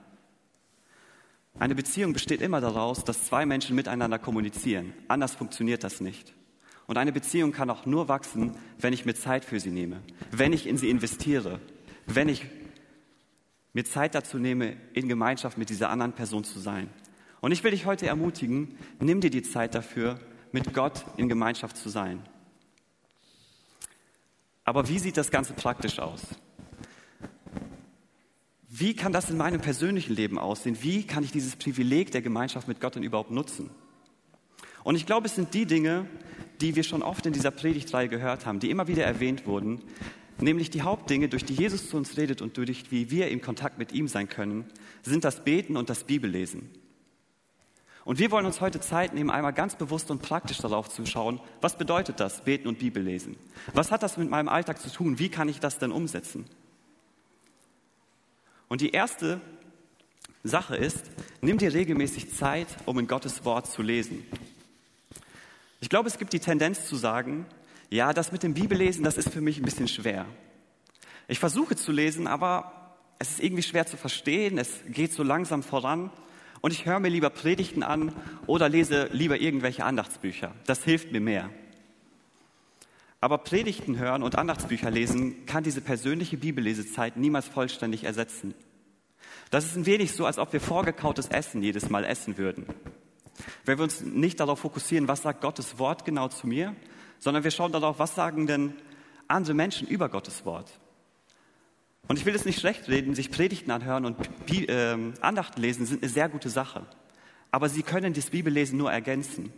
Eine 1.59 1.75
Beziehung 1.75 2.13
besteht 2.13 2.41
immer 2.41 2.61
daraus, 2.61 3.03
dass 3.05 3.25
zwei 3.25 3.45
Menschen 3.45 3.75
miteinander 3.75 4.19
kommunizieren. 4.19 4.93
Anders 5.09 5.35
funktioniert 5.35 5.83
das 5.83 6.01
nicht. 6.01 6.35
Und 6.87 6.97
eine 6.99 7.13
Beziehung 7.13 7.53
kann 7.53 7.69
auch 7.69 7.85
nur 7.85 8.09
wachsen, 8.09 8.55
wenn 8.79 8.93
ich 8.93 9.05
mir 9.05 9.15
Zeit 9.15 9.45
für 9.45 9.59
sie 9.59 9.71
nehme, 9.71 10.01
wenn 10.31 10.53
ich 10.53 10.67
in 10.67 10.79
sie 10.79 10.89
investiere, 10.89 11.61
wenn 12.07 12.29
ich 12.29 12.47
mir 13.73 13.85
Zeit 13.85 14.15
dazu 14.15 14.39
nehme, 14.39 14.77
in 14.95 15.09
Gemeinschaft 15.09 15.59
mit 15.59 15.69
dieser 15.69 15.91
anderen 15.91 16.13
Person 16.13 16.45
zu 16.45 16.61
sein. 16.61 16.89
Und 17.41 17.53
ich 17.53 17.63
will 17.65 17.73
dich 17.73 17.87
heute 17.87 18.07
ermutigen, 18.07 18.79
nimm 19.01 19.21
dir 19.21 19.31
die 19.31 19.43
Zeit 19.43 19.75
dafür, 19.75 20.19
mit 20.53 20.73
Gott 20.73 21.05
in 21.17 21.29
Gemeinschaft 21.29 21.77
zu 21.77 21.89
sein. 21.89 22.23
Aber 24.65 24.89
wie 24.89 24.99
sieht 24.99 25.17
das 25.17 25.31
Ganze 25.31 25.53
praktisch 25.53 25.99
aus? 25.99 26.23
Wie 28.79 28.95
kann 28.95 29.13
das 29.13 29.29
in 29.29 29.37
meinem 29.37 29.61
persönlichen 29.61 30.15
Leben 30.15 30.39
aussehen? 30.39 30.79
Wie 30.81 31.05
kann 31.05 31.25
ich 31.25 31.33
dieses 31.33 31.57
Privileg 31.57 32.13
der 32.13 32.23
Gemeinschaft 32.23 32.69
mit 32.69 32.81
Gott 32.81 32.95
denn 32.95 33.03
überhaupt 33.03 33.33
nutzen? 33.33 33.71
Und 34.85 34.95
ich 34.95 35.05
glaube, 35.05 35.27
es 35.27 35.35
sind 35.35 35.53
die 35.53 35.67
Dinge, 35.67 36.07
die 36.61 36.77
wir 36.77 36.85
schon 36.85 37.03
oft 37.03 37.27
in 37.27 37.33
dieser 37.33 37.51
Predigtreihe 37.51 38.09
gehört 38.09 38.47
haben, 38.47 38.61
die 38.61 38.71
immer 38.71 38.87
wieder 38.87 39.05
erwähnt 39.05 39.47
wurden, 39.47 39.83
nämlich 40.41 40.71
die 40.71 40.83
Hauptdinge, 40.83 41.29
durch 41.29 41.45
die 41.45 41.55
Jesus 41.55 41.91
zu 41.91 41.97
uns 41.97 42.17
redet 42.17 42.41
und 42.41 42.57
durch 42.57 42.93
wie 42.93 43.11
wir 43.11 43.29
in 43.29 43.41
Kontakt 43.41 43.79
mit 43.79 43.93
ihm 43.93 44.07
sein 44.07 44.29
können, 44.29 44.65
sind 45.03 45.25
das 45.25 45.43
Beten 45.43 45.77
und 45.77 45.91
das 45.91 46.05
Bibellesen. 46.05 46.71
Und 48.05 48.21
wir 48.21 48.31
wollen 48.31 48.47
uns 48.47 48.61
heute 48.61 48.79
Zeit 48.79 49.13
nehmen, 49.13 49.31
einmal 49.31 49.53
ganz 49.53 49.75
bewusst 49.75 50.11
und 50.13 50.23
praktisch 50.23 50.59
darauf 50.59 50.89
zu 50.89 51.05
schauen, 51.05 51.41
was 51.61 51.77
bedeutet 51.77 52.21
das, 52.21 52.45
Beten 52.45 52.69
und 52.69 52.79
Bibellesen? 52.79 53.37
Was 53.75 53.91
hat 53.91 54.05
das 54.05 54.17
mit 54.17 54.31
meinem 54.31 54.49
Alltag 54.49 54.81
zu 54.81 54.91
tun? 54.91 55.19
Wie 55.19 55.31
kann 55.31 55.49
ich 55.49 55.59
das 55.59 55.79
denn 55.79 55.91
umsetzen? 55.91 56.47
Und 58.69 58.81
die 58.81 58.91
erste 58.91 59.41
Sache 60.45 60.77
ist, 60.77 61.11
nimm 61.41 61.59
dir 61.59 61.73
regelmäßig 61.73 62.35
Zeit, 62.35 62.69
um 62.85 62.99
in 62.99 63.07
Gottes 63.07 63.45
Wort 63.45 63.67
zu 63.67 63.83
lesen. 63.83 64.25
Ich 65.81 65.89
glaube, 65.89 66.09
es 66.09 66.19
gibt 66.19 66.33
die 66.33 66.41
Tendenz 66.41 66.87
zu 66.87 66.97
sagen, 66.97 67.47
ja, 67.91 68.13
das 68.13 68.33
mit 68.33 68.43
dem 68.43 68.55
Bibellesen, 68.55 69.05
das 69.05 69.17
ist 69.17 69.31
für 69.31 69.41
mich 69.41 69.59
ein 69.59 69.65
bisschen 69.65 69.89
schwer. 69.89 70.27
Ich 71.29 71.39
versuche 71.39 71.77
zu 71.77 71.93
lesen, 71.93 72.27
aber 72.27 72.97
es 73.19 73.31
ist 73.31 73.41
irgendwie 73.41 73.63
schwer 73.63 73.87
zu 73.87 73.97
verstehen, 73.97 74.59
es 74.59 74.81
geht 74.89 75.13
so 75.13 75.23
langsam 75.23 75.63
voran 75.63 76.11
und 76.61 76.73
ich 76.73 76.87
höre 76.87 77.01
mir 77.01 77.09
lieber 77.09 77.31
Predigten 77.31 77.83
an 77.83 78.13
oder 78.47 78.69
lese 78.69 79.09
lieber 79.13 79.41
irgendwelche 79.41 79.85
Andachtsbücher. 79.85 80.55
Das 80.67 80.85
hilft 80.85 81.13
mir 81.13 81.21
mehr. 81.21 81.51
Aber 83.21 83.39
Predigten 83.39 83.99
hören 83.99 84.23
und 84.23 84.37
Andachtsbücher 84.37 84.91
lesen 84.91 85.45
kann 85.47 85.65
diese 85.65 85.81
persönliche 85.81 86.37
Bibellesezeit 86.37 87.17
niemals 87.17 87.49
vollständig 87.49 88.05
ersetzen. 88.05 88.55
Das 89.51 89.65
ist 89.65 89.77
ein 89.77 89.87
wenig 89.87 90.13
so, 90.13 90.27
als 90.27 90.39
ob 90.39 90.53
wir 90.53 90.61
vorgekautes 90.61 91.29
Essen 91.29 91.63
jedes 91.63 91.89
Mal 91.89 92.05
essen 92.05 92.39
würden. 92.39 92.67
Wenn 93.65 93.79
wir 93.79 93.85
uns 93.85 94.03
nicht 94.03 94.41
darauf 94.41 94.61
fokussieren, 94.61 95.09
was 95.09 95.23
sagt 95.23 95.41
Gottes 95.41 95.79
Wort 95.79 96.05
genau 96.05 96.29
zu 96.29 96.47
mir, 96.47 96.77
sondern 97.19 97.45
wir 97.45 97.51
schauen 97.51 97.73
darauf, 97.73 97.99
was 97.99 98.15
sagen 98.15 98.47
denn 98.47 98.75
andere 99.27 99.55
Menschen 99.55 99.89
über 99.89 100.09
Gottes 100.09 100.45
Wort. 100.45 100.79
Und 102.07 102.19
ich 102.19 102.25
will 102.25 102.35
es 102.35 102.45
nicht 102.45 102.61
schlecht 102.61 102.89
reden, 102.89 103.15
sich 103.15 103.31
Predigten 103.31 103.71
anhören 103.71 104.07
und 104.07 104.17
äh, 104.51 104.97
Andachten 105.21 105.61
lesen 105.61 105.87
sind 105.87 106.03
eine 106.03 106.11
sehr 106.11 106.29
gute 106.29 106.51
Sache. 106.51 106.87
Aber 107.51 107.69
sie 107.69 107.83
können 107.83 108.15
das 108.15 108.31
Bibellesen 108.31 108.79
nur 108.79 108.93
ergänzen. 108.93 109.53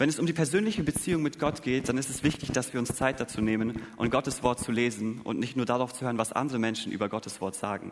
Wenn 0.00 0.08
es 0.08 0.20
um 0.20 0.26
die 0.26 0.32
persönliche 0.32 0.84
Beziehung 0.84 1.22
mit 1.22 1.40
Gott 1.40 1.62
geht, 1.62 1.88
dann 1.88 1.98
ist 1.98 2.08
es 2.08 2.22
wichtig, 2.22 2.52
dass 2.52 2.72
wir 2.72 2.78
uns 2.78 2.94
Zeit 2.94 3.18
dazu 3.18 3.40
nehmen 3.40 3.82
und 3.96 4.10
Gottes 4.10 4.44
Wort 4.44 4.60
zu 4.60 4.70
lesen 4.70 5.20
und 5.24 5.40
nicht 5.40 5.56
nur 5.56 5.66
darauf 5.66 5.92
zu 5.92 6.04
hören, 6.04 6.18
was 6.18 6.32
andere 6.32 6.60
Menschen 6.60 6.92
über 6.92 7.08
Gottes 7.08 7.40
Wort 7.40 7.56
sagen. 7.56 7.90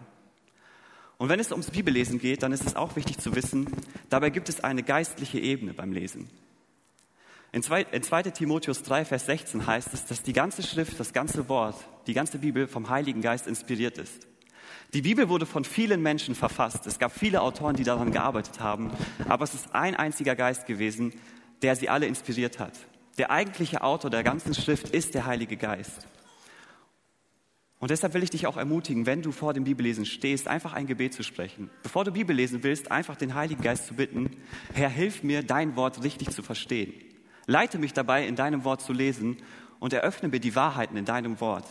Und 1.18 1.28
wenn 1.28 1.40
es 1.40 1.50
ums 1.50 1.72
Bibellesen 1.72 2.20
geht, 2.20 2.44
dann 2.44 2.52
ist 2.52 2.64
es 2.64 2.76
auch 2.76 2.94
wichtig 2.94 3.18
zu 3.18 3.34
wissen, 3.34 3.66
dabei 4.08 4.30
gibt 4.30 4.48
es 4.48 4.62
eine 4.62 4.84
geistliche 4.84 5.40
Ebene 5.40 5.74
beim 5.74 5.90
Lesen. 5.90 6.30
In 7.50 7.62
2, 7.62 7.84
Timotheus 7.84 8.84
3, 8.84 9.04
Vers 9.04 9.26
16 9.26 9.66
heißt 9.66 9.92
es, 9.92 10.04
dass 10.04 10.22
die 10.22 10.32
ganze 10.32 10.62
Schrift, 10.62 11.00
das 11.00 11.12
ganze 11.12 11.48
Wort, 11.48 11.76
die 12.06 12.14
ganze 12.14 12.38
Bibel 12.38 12.68
vom 12.68 12.88
Heiligen 12.88 13.20
Geist 13.20 13.48
inspiriert 13.48 13.98
ist. 13.98 14.28
Die 14.94 15.02
Bibel 15.02 15.28
wurde 15.28 15.46
von 15.46 15.64
vielen 15.64 16.02
Menschen 16.02 16.36
verfasst. 16.36 16.86
Es 16.86 17.00
gab 17.00 17.12
viele 17.12 17.40
Autoren, 17.40 17.74
die 17.74 17.82
daran 17.82 18.12
gearbeitet 18.12 18.60
haben. 18.60 18.92
Aber 19.28 19.42
es 19.42 19.54
ist 19.54 19.74
ein 19.74 19.96
einziger 19.96 20.36
Geist 20.36 20.66
gewesen, 20.66 21.12
der 21.62 21.76
sie 21.76 21.88
alle 21.88 22.06
inspiriert 22.06 22.58
hat. 22.58 22.72
Der 23.18 23.30
eigentliche 23.30 23.82
Autor 23.82 24.10
der 24.10 24.22
ganzen 24.22 24.54
Schrift 24.54 24.90
ist 24.90 25.14
der 25.14 25.26
Heilige 25.26 25.56
Geist. 25.56 26.06
Und 27.78 27.90
deshalb 27.90 28.14
will 28.14 28.22
ich 28.22 28.30
dich 28.30 28.46
auch 28.46 28.56
ermutigen, 28.56 29.04
wenn 29.04 29.22
du 29.22 29.32
vor 29.32 29.52
dem 29.52 29.64
Bibellesen 29.64 30.06
stehst, 30.06 30.48
einfach 30.48 30.72
ein 30.72 30.86
Gebet 30.86 31.12
zu 31.12 31.22
sprechen. 31.22 31.70
Bevor 31.82 32.04
du 32.04 32.12
Bibel 32.12 32.34
lesen 32.34 32.62
willst, 32.62 32.90
einfach 32.90 33.16
den 33.16 33.34
Heiligen 33.34 33.62
Geist 33.62 33.86
zu 33.86 33.94
bitten, 33.94 34.30
Herr, 34.72 34.88
hilf 34.88 35.22
mir, 35.22 35.42
dein 35.42 35.76
Wort 35.76 36.02
richtig 36.02 36.30
zu 36.30 36.42
verstehen. 36.42 36.94
Leite 37.46 37.78
mich 37.78 37.92
dabei, 37.92 38.26
in 38.26 38.34
deinem 38.34 38.64
Wort 38.64 38.80
zu 38.80 38.92
lesen 38.92 39.36
und 39.78 39.92
eröffne 39.92 40.28
mir 40.28 40.40
die 40.40 40.54
Wahrheiten 40.54 40.96
in 40.96 41.04
deinem 41.04 41.38
Wort. 41.40 41.66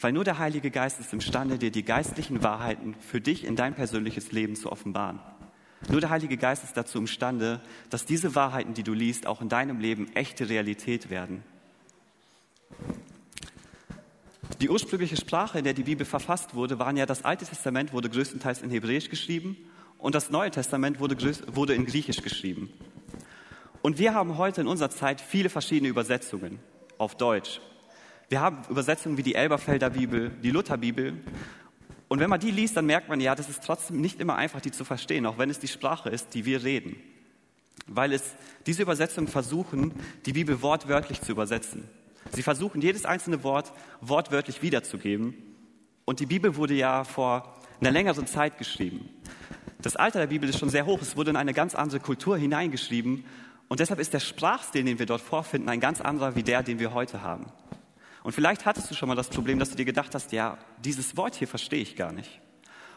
Weil 0.00 0.12
nur 0.12 0.24
der 0.24 0.38
Heilige 0.38 0.70
Geist 0.70 1.00
ist 1.00 1.12
imstande, 1.12 1.58
dir 1.58 1.70
die 1.70 1.84
geistlichen 1.84 2.42
Wahrheiten 2.42 2.94
für 3.00 3.20
dich 3.20 3.44
in 3.44 3.56
dein 3.56 3.74
persönliches 3.74 4.32
Leben 4.32 4.56
zu 4.56 4.72
offenbaren. 4.72 5.20
Nur 5.88 6.00
der 6.00 6.10
Heilige 6.10 6.36
Geist 6.36 6.64
ist 6.64 6.76
dazu 6.76 6.98
imstande, 6.98 7.60
dass 7.90 8.06
diese 8.06 8.34
Wahrheiten, 8.34 8.74
die 8.74 8.82
du 8.82 8.92
liest, 8.92 9.26
auch 9.26 9.40
in 9.40 9.48
deinem 9.48 9.78
Leben 9.78 10.10
echte 10.14 10.48
Realität 10.48 11.10
werden. 11.10 11.42
Die 14.60 14.70
ursprüngliche 14.70 15.16
Sprache, 15.16 15.58
in 15.58 15.64
der 15.64 15.74
die 15.74 15.82
Bibel 15.82 16.06
verfasst 16.06 16.54
wurde, 16.54 16.78
waren 16.78 16.96
ja 16.96 17.04
das 17.04 17.24
Alte 17.24 17.44
Testament 17.44 17.92
wurde 17.92 18.08
größtenteils 18.08 18.62
in 18.62 18.70
Hebräisch 18.70 19.10
geschrieben 19.10 19.56
und 19.98 20.14
das 20.14 20.30
Neue 20.30 20.50
Testament 20.50 20.98
wurde, 20.98 21.16
wurde 21.54 21.74
in 21.74 21.84
Griechisch 21.84 22.22
geschrieben. 22.22 22.72
Und 23.82 23.98
wir 23.98 24.14
haben 24.14 24.38
heute 24.38 24.62
in 24.62 24.66
unserer 24.66 24.90
Zeit 24.90 25.20
viele 25.20 25.50
verschiedene 25.50 25.88
Übersetzungen 25.88 26.58
auf 26.98 27.16
Deutsch. 27.16 27.60
Wir 28.28 28.40
haben 28.40 28.62
Übersetzungen 28.68 29.16
wie 29.18 29.22
die 29.22 29.34
Elberfelder 29.34 29.90
Bibel, 29.90 30.30
die 30.42 30.50
Lutherbibel. 30.50 31.14
Und 32.08 32.20
wenn 32.20 32.30
man 32.30 32.40
die 32.40 32.50
liest, 32.50 32.76
dann 32.76 32.86
merkt 32.86 33.08
man, 33.08 33.20
ja, 33.20 33.34
das 33.34 33.48
ist 33.48 33.64
trotzdem 33.64 34.00
nicht 34.00 34.20
immer 34.20 34.36
einfach, 34.36 34.60
die 34.60 34.70
zu 34.70 34.84
verstehen, 34.84 35.26
auch 35.26 35.38
wenn 35.38 35.50
es 35.50 35.58
die 35.58 35.68
Sprache 35.68 36.08
ist, 36.08 36.34
die 36.34 36.44
wir 36.44 36.62
reden. 36.62 36.96
Weil 37.86 38.12
es 38.12 38.34
diese 38.66 38.82
Übersetzungen 38.82 39.28
versuchen, 39.28 39.92
die 40.24 40.32
Bibel 40.32 40.62
wortwörtlich 40.62 41.20
zu 41.20 41.32
übersetzen. 41.32 41.88
Sie 42.32 42.42
versuchen, 42.42 42.80
jedes 42.80 43.04
einzelne 43.04 43.42
Wort 43.42 43.72
wortwörtlich 44.00 44.62
wiederzugeben. 44.62 45.34
Und 46.04 46.20
die 46.20 46.26
Bibel 46.26 46.56
wurde 46.56 46.74
ja 46.74 47.04
vor 47.04 47.56
einer 47.80 47.90
längeren 47.90 48.26
Zeit 48.26 48.58
geschrieben. 48.58 49.08
Das 49.82 49.96
Alter 49.96 50.20
der 50.20 50.26
Bibel 50.28 50.48
ist 50.48 50.58
schon 50.58 50.70
sehr 50.70 50.86
hoch. 50.86 51.00
Es 51.02 51.16
wurde 51.16 51.30
in 51.30 51.36
eine 51.36 51.52
ganz 51.52 51.74
andere 51.74 52.00
Kultur 52.00 52.36
hineingeschrieben. 52.36 53.24
Und 53.68 53.80
deshalb 53.80 54.00
ist 54.00 54.12
der 54.12 54.20
Sprachstil, 54.20 54.84
den 54.84 54.98
wir 54.98 55.06
dort 55.06 55.20
vorfinden, 55.20 55.68
ein 55.68 55.80
ganz 55.80 56.00
anderer 56.00 56.36
wie 56.36 56.42
der, 56.42 56.62
den 56.62 56.78
wir 56.78 56.94
heute 56.94 57.22
haben. 57.22 57.46
Und 58.26 58.32
vielleicht 58.32 58.66
hattest 58.66 58.90
du 58.90 58.94
schon 58.96 59.08
mal 59.08 59.14
das 59.14 59.28
Problem, 59.28 59.60
dass 59.60 59.70
du 59.70 59.76
dir 59.76 59.84
gedacht 59.84 60.12
hast, 60.12 60.32
ja, 60.32 60.58
dieses 60.84 61.16
Wort 61.16 61.36
hier 61.36 61.46
verstehe 61.46 61.80
ich 61.80 61.94
gar 61.94 62.10
nicht. 62.10 62.40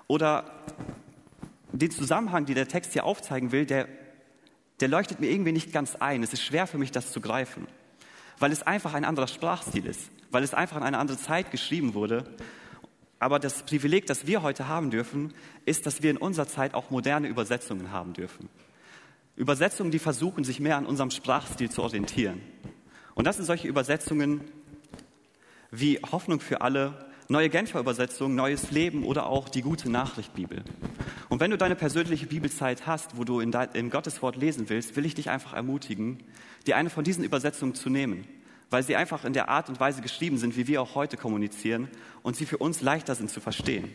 Oder 0.08 0.52
den 1.72 1.92
Zusammenhang, 1.92 2.48
den 2.48 2.56
der 2.56 2.68
Text 2.68 2.94
hier 2.94 3.06
aufzeigen 3.06 3.52
will, 3.52 3.68
der, 3.68 3.88
der 4.80 4.88
leuchtet 4.88 5.20
mir 5.20 5.30
irgendwie 5.30 5.52
nicht 5.52 5.72
ganz 5.72 5.96
ein. 5.96 6.24
Es 6.24 6.34
ist 6.34 6.42
schwer 6.42 6.66
für 6.66 6.80
mich, 6.80 6.90
das 6.92 7.12
zu 7.12 7.22
greifen 7.22 7.68
weil 8.40 8.52
es 8.52 8.64
einfach 8.64 8.94
ein 8.94 9.06
anderer 9.06 9.28
Sprachstil 9.28 9.86
ist, 9.86 10.10
weil 10.32 10.44
es 10.44 10.54
einfach 10.54 10.78
in 10.78 10.84
eine 10.84 10.98
andere 10.98 11.18
Zeit 11.18 11.52
geschrieben 11.52 11.94
wurde. 11.94 12.24
Aber 13.20 13.38
das 13.38 13.64
Privileg, 13.64 14.08
das 14.08 14.28
wir 14.28 14.42
heute 14.42 14.68
haben 14.68 14.90
dürfen, 14.90 15.34
ist, 15.66 15.86
dass 15.86 16.02
wir 16.02 16.10
in 16.10 16.18
unserer 16.18 16.48
Zeit 16.48 16.74
auch 16.74 16.90
moderne 16.90 17.28
Übersetzungen 17.28 17.92
haben 17.92 18.14
dürfen. 18.14 18.50
Übersetzungen, 19.36 19.92
die 19.92 20.00
versuchen, 20.00 20.44
sich 20.44 20.60
mehr 20.60 20.78
an 20.78 20.86
unserem 20.86 21.12
Sprachstil 21.12 21.70
zu 21.70 21.84
orientieren. 21.84 22.42
Und 23.14 23.26
das 23.26 23.36
sind 23.36 23.46
solche 23.46 23.68
Übersetzungen 23.68 24.42
wie 25.72 26.00
Hoffnung 26.12 26.40
für 26.40 26.62
alle, 26.62 27.10
Neue 27.32 27.50
Genfer 27.50 27.80
Übersetzung, 27.80 28.34
Neues 28.34 28.72
Leben 28.72 29.04
oder 29.04 29.28
auch 29.28 29.50
die 29.50 29.62
Gute 29.62 29.88
Nachricht 29.88 30.34
Bibel. 30.34 30.64
Und 31.30 31.40
wenn 31.40 31.52
du 31.52 31.60
deine 31.60 31.76
persönliche 31.76 32.26
Bibelzeit 32.26 32.88
hast, 32.88 33.18
wo 33.18 33.24
du 33.24 33.40
in, 33.40 33.52
dein, 33.52 33.70
in 33.74 33.92
Gottes 33.92 34.24
Wort 34.24 34.36
lesen 34.36 34.68
willst, 34.68 34.96
will 34.96 35.06
ich 35.06 35.14
dich 35.14 35.30
einfach 35.30 35.54
ermutigen, 35.54 36.24
dir 36.66 36.76
eine 36.76 36.90
von 36.90 37.04
diesen 37.04 37.24
Übersetzungen 37.24 37.76
zu 37.76 37.92
nehmen, 37.92 38.26
weil 38.72 38.82
sie 38.82 38.96
einfach 38.96 39.26
in 39.26 39.34
der 39.34 39.48
Art 39.48 39.70
und 39.70 39.80
Weise 39.80 40.02
geschrieben 40.02 40.40
sind, 40.40 40.58
wie 40.58 40.68
wir 40.68 40.82
auch 40.82 40.96
heute 40.96 41.18
kommunizieren 41.18 41.88
und 42.24 42.36
sie 42.36 42.48
für 42.48 42.58
uns 42.58 42.82
leichter 42.82 43.14
sind 43.14 43.30
zu 43.30 43.42
verstehen. 43.42 43.94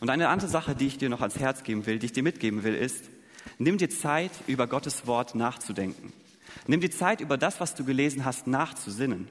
Und 0.00 0.08
eine 0.08 0.28
andere 0.28 0.48
Sache, 0.48 0.74
die 0.74 0.86
ich 0.86 0.96
dir 0.96 1.10
noch 1.10 1.20
ans 1.20 1.38
Herz 1.38 1.64
geben 1.64 1.84
will, 1.84 1.98
die 1.98 2.06
ich 2.06 2.12
dir 2.12 2.22
mitgeben 2.22 2.64
will, 2.64 2.74
ist, 2.74 3.10
nimm 3.58 3.76
dir 3.76 3.90
Zeit, 3.90 4.30
über 4.46 4.66
Gottes 4.68 5.06
Wort 5.06 5.34
nachzudenken. 5.34 6.14
Nimm 6.66 6.80
dir 6.80 6.90
Zeit, 6.90 7.20
über 7.20 7.36
das, 7.36 7.60
was 7.60 7.74
du 7.74 7.84
gelesen 7.84 8.24
hast, 8.24 8.46
nachzusinnen. 8.46 9.28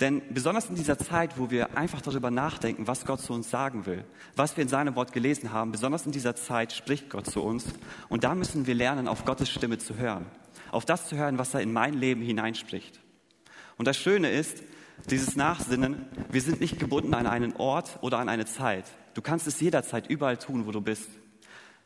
Denn 0.00 0.22
besonders 0.30 0.68
in 0.68 0.74
dieser 0.74 0.98
Zeit, 0.98 1.38
wo 1.38 1.50
wir 1.50 1.76
einfach 1.76 2.00
darüber 2.00 2.30
nachdenken, 2.30 2.88
was 2.88 3.04
Gott 3.04 3.20
zu 3.20 3.32
uns 3.32 3.48
sagen 3.48 3.86
will, 3.86 4.04
was 4.34 4.56
wir 4.56 4.62
in 4.62 4.68
seinem 4.68 4.96
Wort 4.96 5.12
gelesen 5.12 5.52
haben, 5.52 5.70
besonders 5.70 6.04
in 6.04 6.10
dieser 6.10 6.34
Zeit 6.34 6.72
spricht 6.72 7.10
Gott 7.10 7.26
zu 7.26 7.42
uns. 7.42 7.66
Und 8.08 8.24
da 8.24 8.34
müssen 8.34 8.66
wir 8.66 8.74
lernen, 8.74 9.06
auf 9.06 9.24
Gottes 9.24 9.50
Stimme 9.50 9.78
zu 9.78 9.96
hören, 9.96 10.26
auf 10.72 10.84
das 10.84 11.08
zu 11.08 11.16
hören, 11.16 11.38
was 11.38 11.54
er 11.54 11.60
in 11.60 11.72
mein 11.72 11.94
Leben 11.94 12.22
hineinspricht. 12.22 13.00
Und 13.76 13.86
das 13.86 13.96
Schöne 13.96 14.30
ist, 14.30 14.64
dieses 15.10 15.36
Nachsinnen, 15.36 16.06
wir 16.30 16.40
sind 16.40 16.60
nicht 16.60 16.78
gebunden 16.78 17.14
an 17.14 17.26
einen 17.26 17.54
Ort 17.56 17.98
oder 18.00 18.18
an 18.18 18.28
eine 18.28 18.46
Zeit. 18.46 18.84
Du 19.14 19.22
kannst 19.22 19.46
es 19.46 19.60
jederzeit 19.60 20.08
überall 20.08 20.38
tun, 20.38 20.66
wo 20.66 20.72
du 20.72 20.80
bist. 20.80 21.08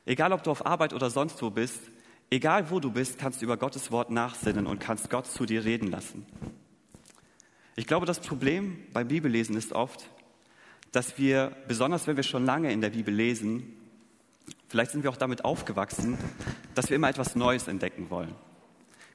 Egal, 0.06 0.32
ob 0.32 0.42
du 0.42 0.50
auf 0.50 0.64
Arbeit 0.64 0.94
oder 0.94 1.10
sonst 1.10 1.42
wo 1.42 1.50
bist, 1.50 1.80
egal 2.30 2.70
wo 2.70 2.80
du 2.80 2.90
bist, 2.90 3.18
kannst 3.18 3.40
du 3.40 3.44
über 3.44 3.58
Gottes 3.58 3.90
Wort 3.90 4.10
nachsinnen 4.10 4.66
und 4.66 4.78
kannst 4.78 5.10
Gott 5.10 5.26
zu 5.26 5.44
dir 5.44 5.64
reden 5.64 5.90
lassen. 5.90 6.24
Ich 7.78 7.86
glaube, 7.86 8.06
das 8.06 8.18
Problem 8.18 8.76
beim 8.92 9.06
Bibellesen 9.06 9.56
ist 9.56 9.72
oft, 9.72 10.10
dass 10.90 11.16
wir, 11.16 11.52
besonders 11.68 12.08
wenn 12.08 12.16
wir 12.16 12.24
schon 12.24 12.44
lange 12.44 12.72
in 12.72 12.80
der 12.80 12.90
Bibel 12.90 13.14
lesen, 13.14 13.72
vielleicht 14.66 14.90
sind 14.90 15.04
wir 15.04 15.10
auch 15.10 15.16
damit 15.16 15.44
aufgewachsen, 15.44 16.18
dass 16.74 16.88
wir 16.90 16.96
immer 16.96 17.08
etwas 17.08 17.36
Neues 17.36 17.68
entdecken 17.68 18.10
wollen. 18.10 18.34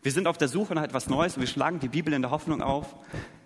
Wir 0.02 0.14
sind 0.14 0.28
auf 0.28 0.38
der 0.38 0.48
Suche 0.48 0.76
nach 0.76 0.84
etwas 0.84 1.10
Neues 1.10 1.36
und 1.36 1.42
wir 1.42 1.48
schlagen 1.50 1.82
die 1.82 1.90
Bibel 1.90 2.14
in 2.14 2.22
der 2.22 2.32
Hoffnung 2.32 2.62
auf, 2.62 2.96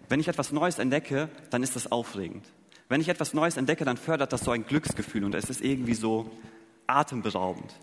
wenn 0.07 0.19
ich 0.19 0.27
etwas 0.27 0.51
Neues 0.51 0.77
entdecke, 0.77 1.29
dann 1.49 1.63
ist 1.63 1.75
das 1.75 1.91
aufregend. 1.91 2.45
Wenn 2.87 3.01
ich 3.01 3.09
etwas 3.09 3.33
Neues 3.33 3.57
entdecke, 3.57 3.85
dann 3.85 3.97
fördert 3.97 4.31
das 4.31 4.41
so 4.41 4.51
ein 4.51 4.67
Glücksgefühl 4.67 5.23
und 5.23 5.33
es 5.33 5.49
ist 5.49 5.61
irgendwie 5.63 5.95
so 5.95 6.29
atemberaubend. 6.85 7.73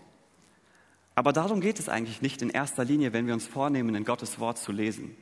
Aber 1.15 1.33
darum 1.33 1.59
geht 1.59 1.79
es 1.79 1.89
eigentlich 1.89 2.21
nicht 2.21 2.41
in 2.41 2.49
erster 2.49 2.85
Linie, 2.85 3.11
wenn 3.11 3.27
wir 3.27 3.33
uns 3.33 3.45
vornehmen, 3.45 3.93
in 3.93 4.05
Gottes 4.05 4.39
Wort 4.39 4.57
zu 4.57 4.71
lesen. 4.71 5.17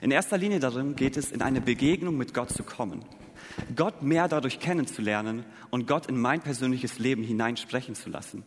In 0.00 0.10
erster 0.10 0.38
Linie 0.38 0.60
darum 0.60 0.96
geht 0.96 1.16
es, 1.16 1.32
in 1.32 1.42
eine 1.42 1.60
Begegnung 1.60 2.16
mit 2.16 2.34
Gott 2.34 2.50
zu 2.50 2.62
kommen, 2.62 3.04
Gott 3.76 4.02
mehr 4.02 4.28
dadurch 4.28 4.60
kennenzulernen 4.60 5.44
und 5.70 5.86
Gott 5.86 6.06
in 6.06 6.18
mein 6.18 6.40
persönliches 6.40 6.98
Leben 6.98 7.22
hineinsprechen 7.22 7.94
zu 7.94 8.10
lassen. 8.10 8.44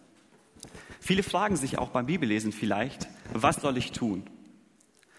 Viele 0.99 1.23
fragen 1.23 1.55
sich 1.55 1.77
auch 1.77 1.89
beim 1.89 2.07
Bibellesen 2.07 2.51
vielleicht, 2.51 3.07
was 3.33 3.57
soll 3.57 3.77
ich 3.77 3.91
tun? 3.91 4.23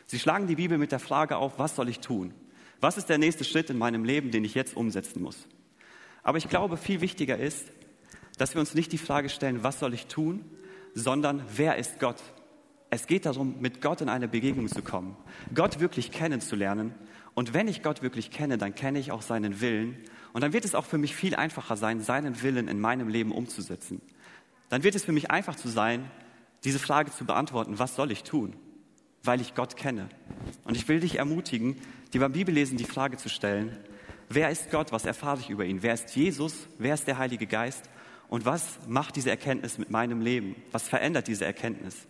Sie 0.07 0.19
schlagen 0.19 0.47
die 0.47 0.57
Bibel 0.57 0.79
mit 0.79 0.93
der 0.93 0.99
Frage 0.99 1.37
auf, 1.37 1.59
was 1.59 1.77
soll 1.77 1.89
ich 1.89 2.01
tun? 2.01 2.33
Was 2.81 2.97
ist 2.97 3.09
der 3.09 3.19
nächste 3.19 3.45
Schritt 3.45 3.71
in 3.71 3.79
meinem 3.79 4.05
Leben, 4.05 4.31
den 4.31 4.45
ich 4.45 4.55
jetzt 4.55 4.77
umsetzen 4.77 5.23
muss? 5.23 5.47
Aber 6.23 6.39
ich 6.39 6.49
glaube, 6.49 6.77
viel 6.77 7.01
wichtiger 7.01 7.39
ist, 7.39 7.71
dass 8.37 8.55
wir 8.55 8.61
uns 8.61 8.75
nicht 8.75 8.93
die 8.93 8.99
Frage 8.99 9.29
stellen, 9.29 9.63
was 9.63 9.79
soll 9.79 9.95
ich 9.95 10.07
tun, 10.07 10.45
sondern 10.95 11.43
wer 11.55 11.77
ist 11.77 12.01
Gott? 12.01 12.23
Es 12.91 13.07
geht 13.07 13.27
darum, 13.27 13.57
mit 13.61 13.81
Gott 13.81 14.01
in 14.01 14.09
eine 14.09 14.29
Begegnung 14.29 14.69
zu 14.69 14.83
kommen, 14.83 15.17
Gott 15.55 15.81
wirklich 15.81 16.13
kennenzulernen. 16.13 16.95
Und 17.35 17.53
wenn 17.53 17.69
ich 17.69 17.83
Gott 17.83 18.03
wirklich 18.03 18.31
kenne, 18.31 18.59
dann 18.59 18.75
kenne 18.75 18.99
ich 18.99 19.13
auch 19.13 19.23
seinen 19.23 19.61
Willen. 19.61 19.97
Und 20.33 20.43
dann 20.43 20.53
wird 20.53 20.65
es 20.65 20.75
auch 20.75 20.85
für 20.85 20.99
mich 20.99 21.15
viel 21.15 21.35
einfacher 21.35 21.77
sein, 21.77 22.01
seinen 22.01 22.43
Willen 22.43 22.69
in 22.69 22.81
meinem 22.81 23.09
Leben 23.09 23.33
umzusetzen. 23.33 24.01
Dann 24.69 24.83
wird 24.83 24.95
es 24.95 25.05
für 25.05 25.13
mich 25.13 25.31
einfach 25.31 25.57
zu 25.57 25.69
sein, 25.69 26.11
diese 26.65 26.79
Frage 26.79 27.11
zu 27.11 27.25
beantworten, 27.25 27.79
was 27.79 27.95
soll 27.95 28.11
ich 28.11 28.23
tun? 28.23 28.55
Weil 29.23 29.41
ich 29.41 29.55
Gott 29.55 29.77
kenne. 29.77 30.09
Und 30.65 30.77
ich 30.77 30.89
will 30.89 31.01
dich 31.01 31.19
ermutigen, 31.19 31.77
dir 32.13 32.21
beim 32.21 32.33
Bibellesen 32.33 32.79
die 32.79 32.85
Frage 32.85 33.17
zu 33.17 33.29
stellen, 33.29 33.77
wer 34.29 34.51
ist 34.51 34.71
Gott? 34.71 34.93
Was 34.93 35.05
erfahre 35.05 35.41
ich 35.41 35.51
über 35.51 35.65
ihn? 35.65 35.83
Wer 35.83 35.95
ist 35.95 36.15
Jesus? 36.17 36.69
Wer 36.79 36.95
ist 36.95 37.07
der 37.07 37.19
Heilige 37.19 37.47
Geist? 37.47 37.91
Und 38.29 38.45
was 38.45 38.79
macht 38.89 39.17
diese 39.17 39.31
Erkenntnis 39.31 39.79
mit 39.79 39.91
meinem 39.91 40.21
Leben? 40.21 40.57
Was 40.73 40.89
verändert 40.89 41.29
diese 41.29 41.45
Erkenntnis? 41.45 42.07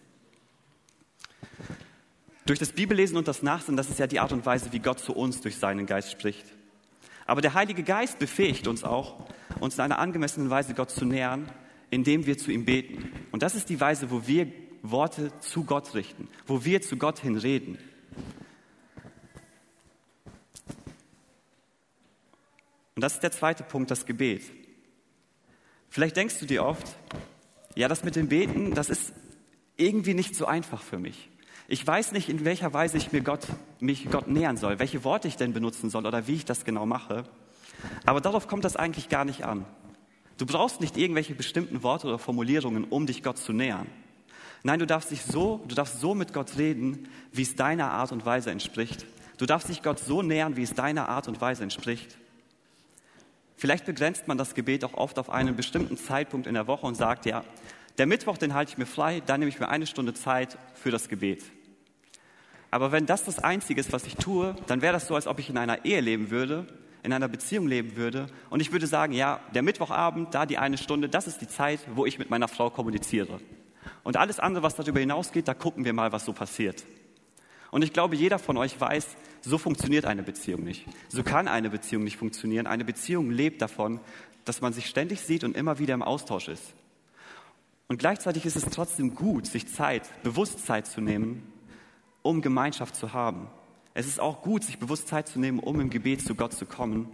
Durch 2.47 2.59
das 2.59 2.73
Bibellesen 2.73 3.17
und 3.17 3.27
das 3.27 3.43
Nachsinnen, 3.43 3.77
das 3.77 3.91
ist 3.91 3.99
ja 3.99 4.07
die 4.07 4.21
Art 4.21 4.33
und 4.33 4.47
Weise, 4.47 4.73
wie 4.73 4.79
Gott 4.79 5.01
zu 5.01 5.15
uns 5.15 5.41
durch 5.41 5.57
seinen 5.57 5.87
Geist 5.87 6.13
spricht. 6.13 6.47
Aber 7.27 7.41
der 7.41 7.55
Heilige 7.55 7.83
Geist 7.83 8.19
befähigt 8.19 8.69
uns 8.69 8.85
auch, 8.85 9.27
uns 9.59 9.75
in 9.75 9.81
einer 9.81 9.99
angemessenen 9.99 10.49
Weise 10.49 10.75
Gott 10.75 10.91
zu 10.91 11.05
nähern, 11.05 11.51
indem 11.91 12.27
wir 12.27 12.39
zu 12.39 12.53
ihm 12.53 12.65
beten. 12.65 13.11
Und 13.33 13.43
das 13.43 13.57
ist 13.57 13.69
die 13.69 13.81
Weise, 13.81 14.11
wo 14.11 14.27
wir 14.27 14.53
Worte 14.83 15.33
zu 15.41 15.65
Gott 15.65 15.95
richten, 15.95 16.29
wo 16.47 16.65
wir 16.65 16.83
zu 16.83 16.97
Gott 16.97 17.19
hin 17.19 17.37
reden. 17.37 17.79
Und 22.95 23.03
das 23.03 23.15
ist 23.15 23.23
der 23.23 23.33
zweite 23.33 23.65
Punkt, 23.65 23.91
das 23.91 24.07
Gebet. 24.07 24.43
Vielleicht 25.91 26.17
denkst 26.17 26.39
du 26.39 26.47
dir 26.47 26.65
oft, 26.65 26.97
ja, 27.75 27.89
das 27.89 28.05
mit 28.05 28.17
dem 28.17 28.29
Beten, 28.29 28.75
das 28.75 28.89
ist 28.89 29.13
irgendwie 29.77 30.15
nicht 30.15 30.35
so 30.35 30.47
einfach 30.47 30.83
für 30.83 30.99
mich. 30.99 31.29
Ich 31.69 31.85
weiß 31.85 32.13
nicht, 32.13 32.29
in 32.29 32.45
welcher 32.45 32.73
Weise 32.73 32.97
ich 32.97 33.11
mir 33.11 33.23
Gott, 33.23 33.47
mich 33.81 34.09
Gott 34.09 34.29
nähern 34.29 34.57
soll, 34.57 34.79
welche 34.79 35.03
Worte 35.03 35.27
ich 35.27 35.37
denn 35.37 35.53
benutzen 35.53 35.91
soll 35.91 36.07
oder 36.07 36.29
wie 36.29 36.35
ich 36.35 36.45
das 36.45 36.65
genau 36.65 36.87
mache. 36.87 37.25
Aber 38.05 38.21
darauf 38.21 38.47
kommt 38.47 38.65
das 38.65 38.77
eigentlich 38.77 39.09
gar 39.09 39.25
nicht 39.25 39.45
an. 39.45 39.65
Du 40.39 40.47
brauchst 40.47 40.81
nicht 40.81 40.97
irgendwelche 40.97 41.35
bestimmten 41.35 41.83
Worte 41.83 42.07
oder 42.07 42.19
Formulierungen, 42.19 42.85
um 42.85 43.07
dich 43.07 43.23
Gott 43.23 43.39
zu 43.39 43.53
nähern. 43.53 43.87
Nein, 44.63 44.79
du 44.79 44.87
darfst 44.87 45.11
dich 45.11 45.23
so, 45.23 45.65
du 45.67 45.75
darfst 45.75 46.01
so 46.01 46.15
mit 46.15 46.33
Gott 46.33 46.57
reden, 46.57 47.09
wie 47.33 47.43
es 47.43 47.57
deiner 47.57 47.91
Art 47.91 48.13
und 48.13 48.25
Weise 48.25 48.51
entspricht. 48.51 49.07
Du 49.39 49.47
darfst 49.47 49.69
dich 49.69 49.83
Gott 49.83 49.99
so 49.99 50.23
nähern, 50.23 50.57
wie 50.57 50.63
es 50.63 50.75
deiner 50.75 51.09
Art 51.09 51.27
und 51.27 51.41
Weise 51.41 51.63
entspricht. 51.63 52.17
Vielleicht 53.57 53.87
begrenzt 53.87 54.29
man 54.29 54.39
das 54.39 54.55
Gebet 54.55 54.85
auch 54.85 54.95
oft 54.95 55.19
auf 55.19 55.31
einen 55.31 55.57
bestimmten 55.57 55.97
Zeitpunkt 55.97 56.47
in 56.47 56.55
der 56.55 56.67
Woche 56.67 56.87
und 56.87 56.95
sagt, 56.95 57.27
ja, 57.27 57.45
der 57.99 58.07
Mittwoch, 58.07 58.37
den 58.37 58.55
halte 58.55 58.73
ich 58.73 58.79
mir 58.79 58.87
frei, 58.87 59.23
dann 59.25 59.41
nehme 59.41 59.49
ich 59.49 59.59
mir 59.59 59.69
eine 59.69 59.87
Stunde 59.87 60.13
Zeit 60.13 60.59
für 60.75 60.91
das 60.91 61.09
Gebet. 61.09 61.43
Aber 62.71 62.93
wenn 62.93 63.07
das 63.07 63.25
das 63.25 63.39
Einzige 63.39 63.81
ist, 63.81 63.93
was 63.93 64.07
ich 64.07 64.17
tue, 64.17 64.57
dann 64.67 64.83
wäre 64.83 64.93
das 64.93 65.07
so, 65.07 65.15
als 65.15 65.27
ob 65.27 65.39
ich 65.39 65.51
in 65.51 65.59
einer 65.59 65.85
Ehe 65.85 66.01
leben 66.01 66.31
würde, 66.31 66.67
in 67.03 67.13
einer 67.13 67.29
Beziehung 67.29 67.69
leben 67.69 67.97
würde 67.97 68.27
und 68.51 68.61
ich 68.61 68.73
würde 68.73 68.87
sagen, 68.87 69.13
ja, 69.13 69.41
der 69.55 69.63
Mittwochabend, 69.63 70.35
da 70.35 70.45
die 70.45 70.59
eine 70.59 70.77
Stunde, 70.77 71.09
das 71.09 71.29
ist 71.29 71.41
die 71.41 71.47
Zeit, 71.47 71.81
wo 71.95 72.05
ich 72.05 72.19
mit 72.19 72.31
meiner 72.31 72.49
Frau 72.49 72.69
kommuniziere. 72.69 73.41
Und 74.03 74.17
alles 74.17 74.41
andere, 74.41 74.65
was 74.65 74.75
darüber 74.75 74.99
hinausgeht, 74.99 75.47
da 75.47 75.55
gucken 75.55 75.85
wir 75.85 75.93
mal, 75.93 76.11
was 76.11 76.25
so 76.25 76.33
passiert. 76.33 76.85
Und 77.71 77.83
ich 77.83 77.93
glaube, 77.93 78.17
jeder 78.17 78.39
von 78.39 78.57
euch 78.57 78.81
weiß, 78.81 79.17
so 79.43 79.59
funktioniert 79.59 80.05
eine 80.05 80.23
Beziehung 80.23 80.65
nicht. 80.65 80.87
So 81.09 81.23
kann 81.23 81.47
eine 81.47 81.71
Beziehung 81.71 82.05
nicht 82.05 82.17
funktionieren. 82.17 82.67
Eine 82.67 82.85
Beziehung 82.85 83.31
lebt 83.31 83.63
davon, 83.63 84.01
dass 84.45 84.61
man 84.61 84.73
sich 84.73 84.87
ständig 84.87 85.21
sieht 85.21 85.45
und 85.45 85.57
immer 85.57 85.79
wieder 85.79 85.95
im 85.95 86.03
Austausch 86.03 86.49
ist. 86.49 86.75
Und 87.89 87.99
gleichzeitig 87.99 88.47
ist 88.47 88.57
es 88.57 88.65
trotzdem 88.65 89.15
gut, 89.15 89.47
sich 89.47 89.69
Zeit, 89.69 90.03
bewusst 90.23 90.67
Zeit 90.67 90.87
zu 90.87 91.01
nehmen, 91.01 91.53
um 92.27 92.43
Gemeinschaft 92.43 92.97
zu 92.97 93.13
haben. 93.13 93.49
Es 93.95 94.07
ist 94.07 94.21
auch 94.21 94.43
gut, 94.43 94.65
sich 94.65 94.79
bewusst 94.79 95.09
Zeit 95.09 95.29
zu 95.29 95.39
nehmen, 95.39 95.59
um 95.59 95.81
im 95.81 95.91
Gebet 95.91 96.21
zu 96.21 96.35
Gott 96.35 96.53
zu 96.53 96.67
kommen. 96.67 97.09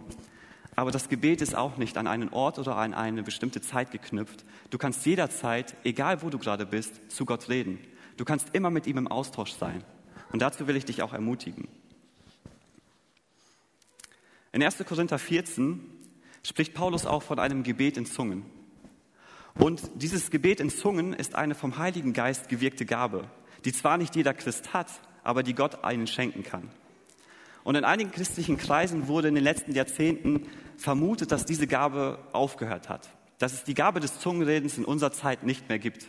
Aber 0.75 0.91
das 0.91 1.07
Gebet 1.07 1.41
ist 1.41 1.55
auch 1.55 1.77
nicht 1.77 1.97
an 1.97 2.07
einen 2.07 2.29
Ort 2.29 2.59
oder 2.59 2.75
an 2.75 2.93
eine 2.93 3.23
bestimmte 3.23 3.61
Zeit 3.61 3.91
geknüpft. 3.91 4.43
Du 4.69 4.77
kannst 4.77 5.05
jederzeit, 5.05 5.75
egal 5.83 6.21
wo 6.23 6.29
du 6.29 6.39
gerade 6.39 6.65
bist, 6.65 7.11
zu 7.11 7.25
Gott 7.25 7.47
reden. 7.47 7.79
Du 8.17 8.25
kannst 8.25 8.49
immer 8.53 8.69
mit 8.69 8.87
ihm 8.87 8.97
im 8.97 9.07
Austausch 9.07 9.53
sein. 9.53 9.83
Und 10.31 10.41
dazu 10.41 10.67
will 10.67 10.75
ich 10.75 10.85
dich 10.85 11.03
auch 11.03 11.13
ermutigen. 11.13 11.67
In 14.51 14.63
1. 14.63 14.83
Korinther 14.85 15.19
14 15.19 15.79
spricht 16.43 16.73
Paulus 16.73 17.05
auch 17.05 17.23
von 17.23 17.39
einem 17.39 17.63
Gebet 17.63 17.97
in 17.97 18.05
Zungen. 18.05 18.45
Und 19.55 19.81
dieses 19.95 20.31
Gebet 20.31 20.59
in 20.59 20.69
Zungen 20.69 21.13
ist 21.13 21.35
eine 21.35 21.55
vom 21.55 21.77
Heiligen 21.77 22.13
Geist 22.13 22.49
gewirkte 22.49 22.85
Gabe, 22.85 23.29
die 23.65 23.73
zwar 23.73 23.97
nicht 23.97 24.15
jeder 24.15 24.33
Christ 24.33 24.73
hat, 24.73 24.87
aber 25.23 25.43
die 25.43 25.55
Gott 25.55 25.83
einen 25.83 26.07
schenken 26.07 26.43
kann. 26.43 26.69
Und 27.63 27.75
in 27.75 27.85
einigen 27.85 28.11
christlichen 28.11 28.57
Kreisen 28.57 29.07
wurde 29.07 29.29
in 29.29 29.35
den 29.35 29.43
letzten 29.43 29.73
Jahrzehnten 29.73 30.47
vermutet, 30.77 31.31
dass 31.31 31.45
diese 31.45 31.67
Gabe 31.67 32.19
aufgehört 32.33 32.89
hat, 32.89 33.09
dass 33.39 33.53
es 33.53 33.63
die 33.63 33.73
Gabe 33.73 33.99
des 33.99 34.19
Zungenredens 34.19 34.77
in 34.77 34.85
unserer 34.85 35.11
Zeit 35.11 35.43
nicht 35.43 35.69
mehr 35.69 35.79
gibt. 35.79 36.07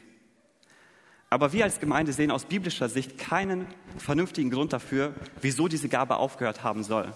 Aber 1.31 1.53
wir 1.53 1.65
als 1.65 1.81
Gemeinde 1.81 2.13
sehen 2.13 2.31
aus 2.31 2.45
biblischer 2.45 2.89
Sicht 2.89 3.19
keinen 3.19 3.67
vernünftigen 3.99 4.51
Grund 4.51 4.73
dafür, 4.73 5.15
wieso 5.41 5.69
diese 5.69 5.89
Gabe 5.89 6.17
aufgehört 6.17 6.63
haben 6.63 6.85
soll. 6.85 7.13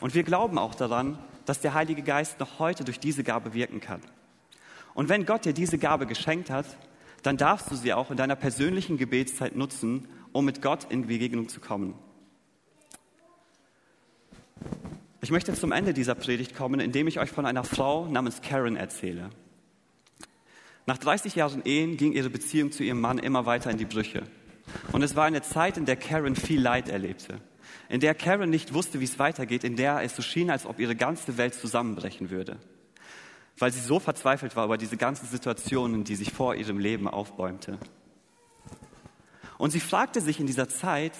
Und 0.00 0.14
wir 0.14 0.24
glauben 0.24 0.58
auch 0.58 0.74
daran, 0.74 1.18
dass 1.44 1.60
der 1.60 1.74
Heilige 1.74 2.02
Geist 2.02 2.40
noch 2.40 2.58
heute 2.58 2.84
durch 2.84 2.98
diese 2.98 3.24
Gabe 3.24 3.54
wirken 3.54 3.80
kann. 3.80 4.00
Und 4.94 5.08
wenn 5.08 5.26
Gott 5.26 5.44
dir 5.44 5.52
diese 5.52 5.78
Gabe 5.78 6.06
geschenkt 6.06 6.50
hat, 6.50 6.66
dann 7.26 7.36
darfst 7.36 7.72
du 7.72 7.74
sie 7.74 7.92
auch 7.92 8.12
in 8.12 8.16
deiner 8.16 8.36
persönlichen 8.36 8.98
Gebetszeit 8.98 9.56
nutzen, 9.56 10.06
um 10.30 10.44
mit 10.44 10.62
Gott 10.62 10.86
in 10.90 11.08
Begegnung 11.08 11.48
zu 11.48 11.58
kommen. 11.58 11.94
Ich 15.20 15.32
möchte 15.32 15.52
zum 15.54 15.72
Ende 15.72 15.92
dieser 15.92 16.14
Predigt 16.14 16.54
kommen, 16.54 16.78
indem 16.78 17.08
ich 17.08 17.18
euch 17.18 17.30
von 17.30 17.44
einer 17.44 17.64
Frau 17.64 18.06
namens 18.06 18.42
Karen 18.42 18.76
erzähle. 18.76 19.30
Nach 20.86 20.98
30 20.98 21.34
Jahren 21.34 21.62
Ehen 21.64 21.96
ging 21.96 22.12
ihre 22.12 22.30
Beziehung 22.30 22.70
zu 22.70 22.84
ihrem 22.84 23.00
Mann 23.00 23.18
immer 23.18 23.44
weiter 23.44 23.72
in 23.72 23.78
die 23.78 23.86
Brüche. 23.86 24.22
Und 24.92 25.02
es 25.02 25.16
war 25.16 25.24
eine 25.24 25.42
Zeit, 25.42 25.76
in 25.78 25.84
der 25.84 25.96
Karen 25.96 26.36
viel 26.36 26.60
Leid 26.60 26.88
erlebte, 26.88 27.40
in 27.88 27.98
der 27.98 28.14
Karen 28.14 28.50
nicht 28.50 28.72
wusste, 28.72 29.00
wie 29.00 29.04
es 29.04 29.18
weitergeht, 29.18 29.64
in 29.64 29.74
der 29.74 30.00
es 30.02 30.14
so 30.14 30.22
schien, 30.22 30.48
als 30.48 30.64
ob 30.64 30.78
ihre 30.78 30.94
ganze 30.94 31.36
Welt 31.38 31.54
zusammenbrechen 31.54 32.30
würde 32.30 32.56
weil 33.58 33.72
sie 33.72 33.80
so 33.80 33.98
verzweifelt 33.98 34.56
war 34.56 34.66
über 34.66 34.78
diese 34.78 34.96
ganzen 34.96 35.26
Situationen, 35.26 36.04
die 36.04 36.16
sich 36.16 36.32
vor 36.32 36.54
ihrem 36.54 36.78
Leben 36.78 37.08
aufbäumte. 37.08 37.78
Und 39.58 39.70
sie 39.70 39.80
fragte 39.80 40.20
sich 40.20 40.38
in 40.40 40.46
dieser 40.46 40.68
Zeit, 40.68 41.12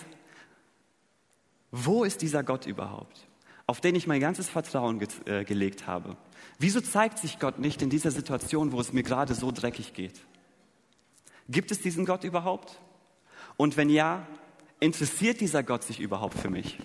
wo 1.70 2.04
ist 2.04 2.22
dieser 2.22 2.42
Gott 2.42 2.66
überhaupt, 2.66 3.26
auf 3.66 3.80
den 3.80 3.94
ich 3.94 4.06
mein 4.06 4.20
ganzes 4.20 4.48
Vertrauen 4.48 4.98
ge 4.98 5.08
äh, 5.24 5.44
gelegt 5.44 5.86
habe? 5.86 6.16
Wieso 6.58 6.80
zeigt 6.80 7.18
sich 7.18 7.38
Gott 7.38 7.58
nicht 7.58 7.82
in 7.82 7.90
dieser 7.90 8.10
Situation, 8.10 8.72
wo 8.72 8.80
es 8.80 8.92
mir 8.92 9.02
gerade 9.02 9.34
so 9.34 9.50
dreckig 9.50 9.94
geht? 9.94 10.20
Gibt 11.48 11.70
es 11.70 11.80
diesen 11.80 12.04
Gott 12.04 12.24
überhaupt? 12.24 12.78
Und 13.56 13.76
wenn 13.76 13.88
ja, 13.88 14.26
interessiert 14.80 15.40
dieser 15.40 15.62
Gott 15.62 15.84
sich 15.84 16.00
überhaupt 16.00 16.38
für 16.38 16.50
mich? 16.50 16.78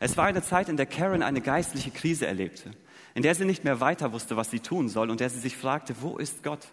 Es 0.00 0.16
war 0.16 0.26
eine 0.26 0.42
Zeit, 0.42 0.68
in 0.68 0.76
der 0.76 0.86
Karen 0.86 1.22
eine 1.22 1.40
geistliche 1.40 1.90
Krise 1.90 2.26
erlebte 2.26 2.72
in 3.18 3.22
der 3.22 3.34
sie 3.34 3.44
nicht 3.44 3.64
mehr 3.64 3.80
weiter 3.80 4.12
wusste, 4.12 4.36
was 4.36 4.48
sie 4.48 4.60
tun 4.60 4.88
soll 4.88 5.10
und 5.10 5.18
der 5.18 5.28
sie 5.28 5.40
sich 5.40 5.56
fragte, 5.56 5.96
wo 6.02 6.18
ist 6.18 6.44
Gott? 6.44 6.68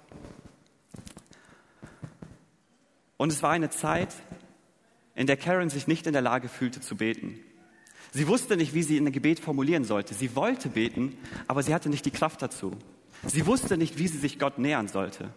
Und 3.17 3.31
es 3.31 3.41
war 3.41 3.49
eine 3.49 3.71
Zeit, 3.71 4.13
in 5.15 5.25
der 5.25 5.37
Karen 5.37 5.71
sich 5.71 5.87
nicht 5.87 6.05
in 6.05 6.13
der 6.13 6.21
Lage 6.21 6.47
fühlte 6.47 6.81
zu 6.81 6.97
beten. 6.97 7.39
Sie 8.11 8.27
wusste 8.27 8.57
nicht, 8.57 8.75
wie 8.75 8.83
sie 8.83 8.99
ein 8.99 9.11
Gebet 9.11 9.39
formulieren 9.39 9.85
sollte. 9.85 10.13
Sie 10.13 10.35
wollte 10.35 10.69
beten, 10.69 11.17
aber 11.47 11.63
sie 11.63 11.73
hatte 11.73 11.89
nicht 11.89 12.05
die 12.05 12.11
Kraft 12.11 12.43
dazu. 12.43 12.73
Sie 13.25 13.47
wusste 13.47 13.75
nicht, 13.75 13.97
wie 13.97 14.07
sie 14.07 14.19
sich 14.19 14.37
Gott 14.37 14.59
nähern 14.59 14.87
sollte. 14.87 15.31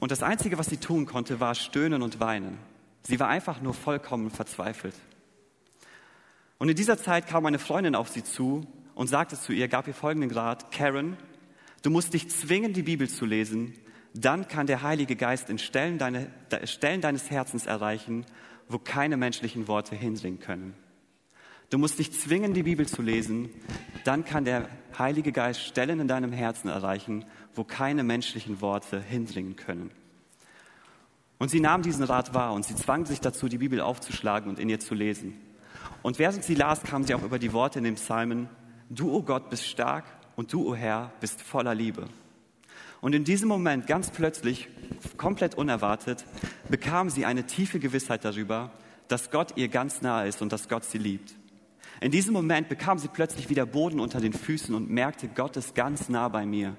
Und 0.00 0.12
das 0.12 0.22
Einzige, 0.22 0.58
was 0.58 0.66
sie 0.66 0.76
tun 0.76 1.06
konnte, 1.06 1.40
war 1.40 1.54
stöhnen 1.54 2.02
und 2.02 2.20
weinen. 2.20 2.58
Sie 3.04 3.18
war 3.18 3.28
einfach 3.28 3.62
nur 3.62 3.72
vollkommen 3.72 4.30
verzweifelt. 4.30 4.96
Und 6.62 6.68
in 6.68 6.76
dieser 6.76 6.96
Zeit 6.96 7.26
kam 7.26 7.44
eine 7.44 7.58
Freundin 7.58 7.96
auf 7.96 8.08
sie 8.08 8.22
zu 8.22 8.64
und 8.94 9.08
sagte 9.08 9.36
zu 9.36 9.52
ihr, 9.52 9.66
gab 9.66 9.88
ihr 9.88 9.94
folgenden 9.94 10.30
Rat, 10.30 10.70
Karen, 10.70 11.16
du 11.82 11.90
musst 11.90 12.14
dich 12.14 12.30
zwingen, 12.30 12.72
die 12.72 12.84
Bibel 12.84 13.08
zu 13.08 13.26
lesen, 13.26 13.74
dann 14.14 14.46
kann 14.46 14.68
der 14.68 14.84
Heilige 14.84 15.16
Geist 15.16 15.50
in 15.50 15.58
Stellen, 15.58 15.98
deine, 15.98 16.30
Stellen 16.62 17.00
deines 17.00 17.32
Herzens 17.32 17.66
erreichen, 17.66 18.24
wo 18.68 18.78
keine 18.78 19.16
menschlichen 19.16 19.66
Worte 19.66 19.96
hindringen 19.96 20.38
können. 20.38 20.74
Du 21.70 21.78
musst 21.78 21.98
dich 21.98 22.12
zwingen, 22.12 22.54
die 22.54 22.62
Bibel 22.62 22.86
zu 22.86 23.02
lesen, 23.02 23.50
dann 24.04 24.24
kann 24.24 24.44
der 24.44 24.68
Heilige 24.96 25.32
Geist 25.32 25.62
Stellen 25.62 25.98
in 25.98 26.06
deinem 26.06 26.30
Herzen 26.30 26.68
erreichen, 26.68 27.24
wo 27.56 27.64
keine 27.64 28.04
menschlichen 28.04 28.60
Worte 28.60 29.00
hindringen 29.00 29.56
können. 29.56 29.90
Und 31.40 31.48
sie 31.48 31.58
nahm 31.58 31.82
diesen 31.82 32.04
Rat 32.04 32.34
wahr 32.34 32.52
und 32.52 32.64
sie 32.64 32.76
zwang 32.76 33.04
sich 33.04 33.18
dazu, 33.20 33.48
die 33.48 33.58
Bibel 33.58 33.80
aufzuschlagen 33.80 34.48
und 34.48 34.60
in 34.60 34.68
ihr 34.68 34.78
zu 34.78 34.94
lesen. 34.94 35.34
Und 36.02 36.18
während 36.18 36.44
sie 36.44 36.54
las, 36.54 36.82
kam 36.82 37.04
sie 37.04 37.14
auch 37.14 37.22
über 37.22 37.38
die 37.38 37.52
Worte 37.52 37.78
in 37.78 37.84
dem 37.84 37.94
Psalmen, 37.94 38.48
du, 38.90 39.10
o 39.10 39.16
oh 39.16 39.22
Gott, 39.22 39.50
bist 39.50 39.66
stark 39.66 40.04
und 40.36 40.52
du, 40.52 40.66
o 40.66 40.70
oh 40.70 40.74
Herr, 40.74 41.12
bist 41.20 41.40
voller 41.40 41.74
Liebe. 41.74 42.08
Und 43.00 43.14
in 43.14 43.24
diesem 43.24 43.48
Moment, 43.48 43.86
ganz 43.86 44.10
plötzlich, 44.10 44.68
komplett 45.16 45.56
unerwartet, 45.56 46.24
bekam 46.68 47.10
sie 47.10 47.24
eine 47.24 47.44
tiefe 47.46 47.80
Gewissheit 47.80 48.24
darüber, 48.24 48.70
dass 49.08 49.30
Gott 49.30 49.54
ihr 49.56 49.68
ganz 49.68 50.02
nahe 50.02 50.28
ist 50.28 50.40
und 50.40 50.52
dass 50.52 50.68
Gott 50.68 50.84
sie 50.84 50.98
liebt. 50.98 51.34
In 52.00 52.10
diesem 52.10 52.32
Moment 52.32 52.68
bekam 52.68 52.98
sie 52.98 53.08
plötzlich 53.08 53.48
wieder 53.48 53.66
Boden 53.66 54.00
unter 54.00 54.20
den 54.20 54.32
Füßen 54.32 54.74
und 54.74 54.90
merkte, 54.90 55.28
Gott 55.28 55.56
ist 55.56 55.74
ganz 55.74 56.08
nah 56.08 56.28
bei 56.28 56.46
mir. 56.46 56.76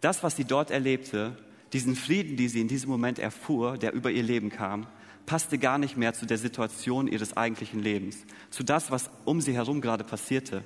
Das, 0.00 0.22
was 0.22 0.36
sie 0.36 0.44
dort 0.44 0.70
erlebte, 0.70 1.36
diesen 1.72 1.96
Frieden, 1.96 2.36
den 2.36 2.48
sie 2.48 2.60
in 2.60 2.68
diesem 2.68 2.90
Moment 2.90 3.18
erfuhr, 3.18 3.78
der 3.78 3.92
über 3.92 4.10
ihr 4.10 4.22
Leben 4.22 4.50
kam, 4.50 4.86
passte 5.26 5.58
gar 5.58 5.78
nicht 5.78 5.96
mehr 5.96 6.12
zu 6.14 6.26
der 6.26 6.38
Situation 6.38 7.08
ihres 7.08 7.36
eigentlichen 7.36 7.80
Lebens, 7.80 8.24
zu 8.50 8.62
das, 8.62 8.90
was 8.90 9.10
um 9.24 9.40
sie 9.40 9.54
herum 9.54 9.80
gerade 9.80 10.04
passierte. 10.04 10.64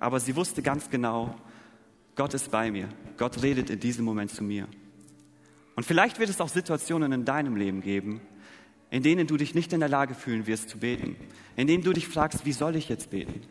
Aber 0.00 0.20
sie 0.20 0.36
wusste 0.36 0.62
ganz 0.62 0.90
genau, 0.90 1.34
Gott 2.16 2.34
ist 2.34 2.50
bei 2.50 2.70
mir. 2.70 2.88
Gott 3.16 3.42
redet 3.42 3.70
in 3.70 3.80
diesem 3.80 4.04
Moment 4.04 4.30
zu 4.30 4.44
mir. 4.44 4.68
Und 5.76 5.84
vielleicht 5.84 6.18
wird 6.18 6.30
es 6.30 6.40
auch 6.40 6.48
Situationen 6.48 7.12
in 7.12 7.24
deinem 7.24 7.56
Leben 7.56 7.80
geben, 7.80 8.20
in 8.90 9.02
denen 9.02 9.26
du 9.26 9.36
dich 9.36 9.54
nicht 9.54 9.72
in 9.72 9.80
der 9.80 9.88
Lage 9.88 10.14
fühlen 10.14 10.46
wirst 10.46 10.68
zu 10.68 10.78
beten, 10.78 11.16
in 11.56 11.66
denen 11.66 11.82
du 11.82 11.92
dich 11.92 12.06
fragst, 12.06 12.44
wie 12.44 12.52
soll 12.52 12.76
ich 12.76 12.88
jetzt 12.88 13.10
beten? 13.10 13.42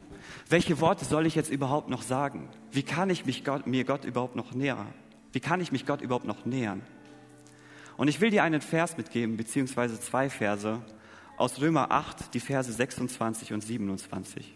Welche 0.47 0.79
Worte 0.79 1.03
soll 1.03 1.25
ich 1.25 1.35
jetzt 1.35 1.51
überhaupt 1.51 1.89
noch 1.89 2.01
sagen? 2.01 2.47
Wie 2.71 2.83
kann 2.83 3.09
ich 3.09 3.25
mich 3.25 3.43
Gott, 3.43 3.67
mir 3.67 3.83
Gott 3.83 4.05
überhaupt 4.05 4.35
noch 4.35 4.53
nähern? 4.53 4.87
Wie 5.33 5.39
kann 5.39 5.59
ich 5.59 5.71
mich 5.71 5.85
Gott 5.85 6.01
überhaupt 6.01 6.25
noch 6.25 6.45
nähern? 6.45 6.81
Und 7.97 8.07
ich 8.07 8.21
will 8.21 8.31
dir 8.31 8.43
einen 8.43 8.61
Vers 8.61 8.97
mitgeben, 8.97 9.37
beziehungsweise 9.37 9.99
zwei 9.99 10.29
Verse 10.29 10.81
aus 11.37 11.59
Römer 11.61 11.91
8, 11.91 12.33
die 12.33 12.39
Verse 12.39 12.71
26 12.71 13.53
und 13.53 13.61
27. 13.61 14.55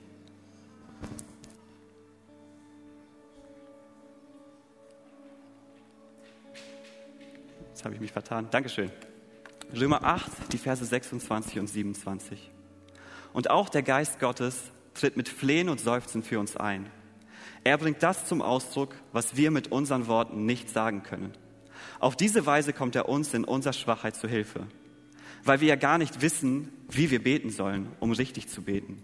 Jetzt 7.69 7.86
habe 7.86 7.93
ich 7.93 8.02
mich 8.02 8.12
vertan. 8.12 8.47
Dankeschön. 8.50 8.91
Römer 9.76 10.04
8, 10.04 10.52
die 10.52 10.58
Verse 10.58 10.84
26 10.84 11.60
und 11.60 11.67
27. 11.67 12.52
Und 13.34 13.50
auch 13.52 13.69
der 13.69 13.84
Geist 13.84 14.19
Gottes 14.19 14.71
tritt 14.95 15.17
mit 15.17 15.30
Flehen 15.30 15.69
und 15.69 15.80
Seufzen 15.80 16.23
für 16.23 16.39
uns 16.39 16.58
ein. 16.58 16.89
Er 17.63 17.78
bringt 17.78 18.02
das 18.02 18.26
zum 18.26 18.41
Ausdruck, 18.41 18.95
was 19.12 19.36
wir 19.36 19.52
mit 19.52 19.71
unseren 19.71 20.08
Worten 20.08 20.45
nicht 20.45 20.69
sagen 20.69 21.04
können. 21.04 21.34
Auf 21.99 22.15
diese 22.15 22.45
Weise 22.45 22.73
kommt 22.73 22.95
er 22.95 23.10
uns 23.10 23.33
in 23.33 23.43
unserer 23.43 23.73
Schwachheit 23.73 24.15
zu 24.15 24.27
Hilfe, 24.27 24.67
weil 25.43 25.62
wir 25.62 25.67
ja 25.67 25.75
gar 25.75 25.97
nicht 25.97 26.21
wissen, 26.21 26.71
wie 26.89 27.10
wir 27.10 27.23
beten 27.23 27.49
sollen, 27.49 27.88
um 27.99 28.12
richtig 28.12 28.47
zu 28.47 28.62
beten. 28.62 29.01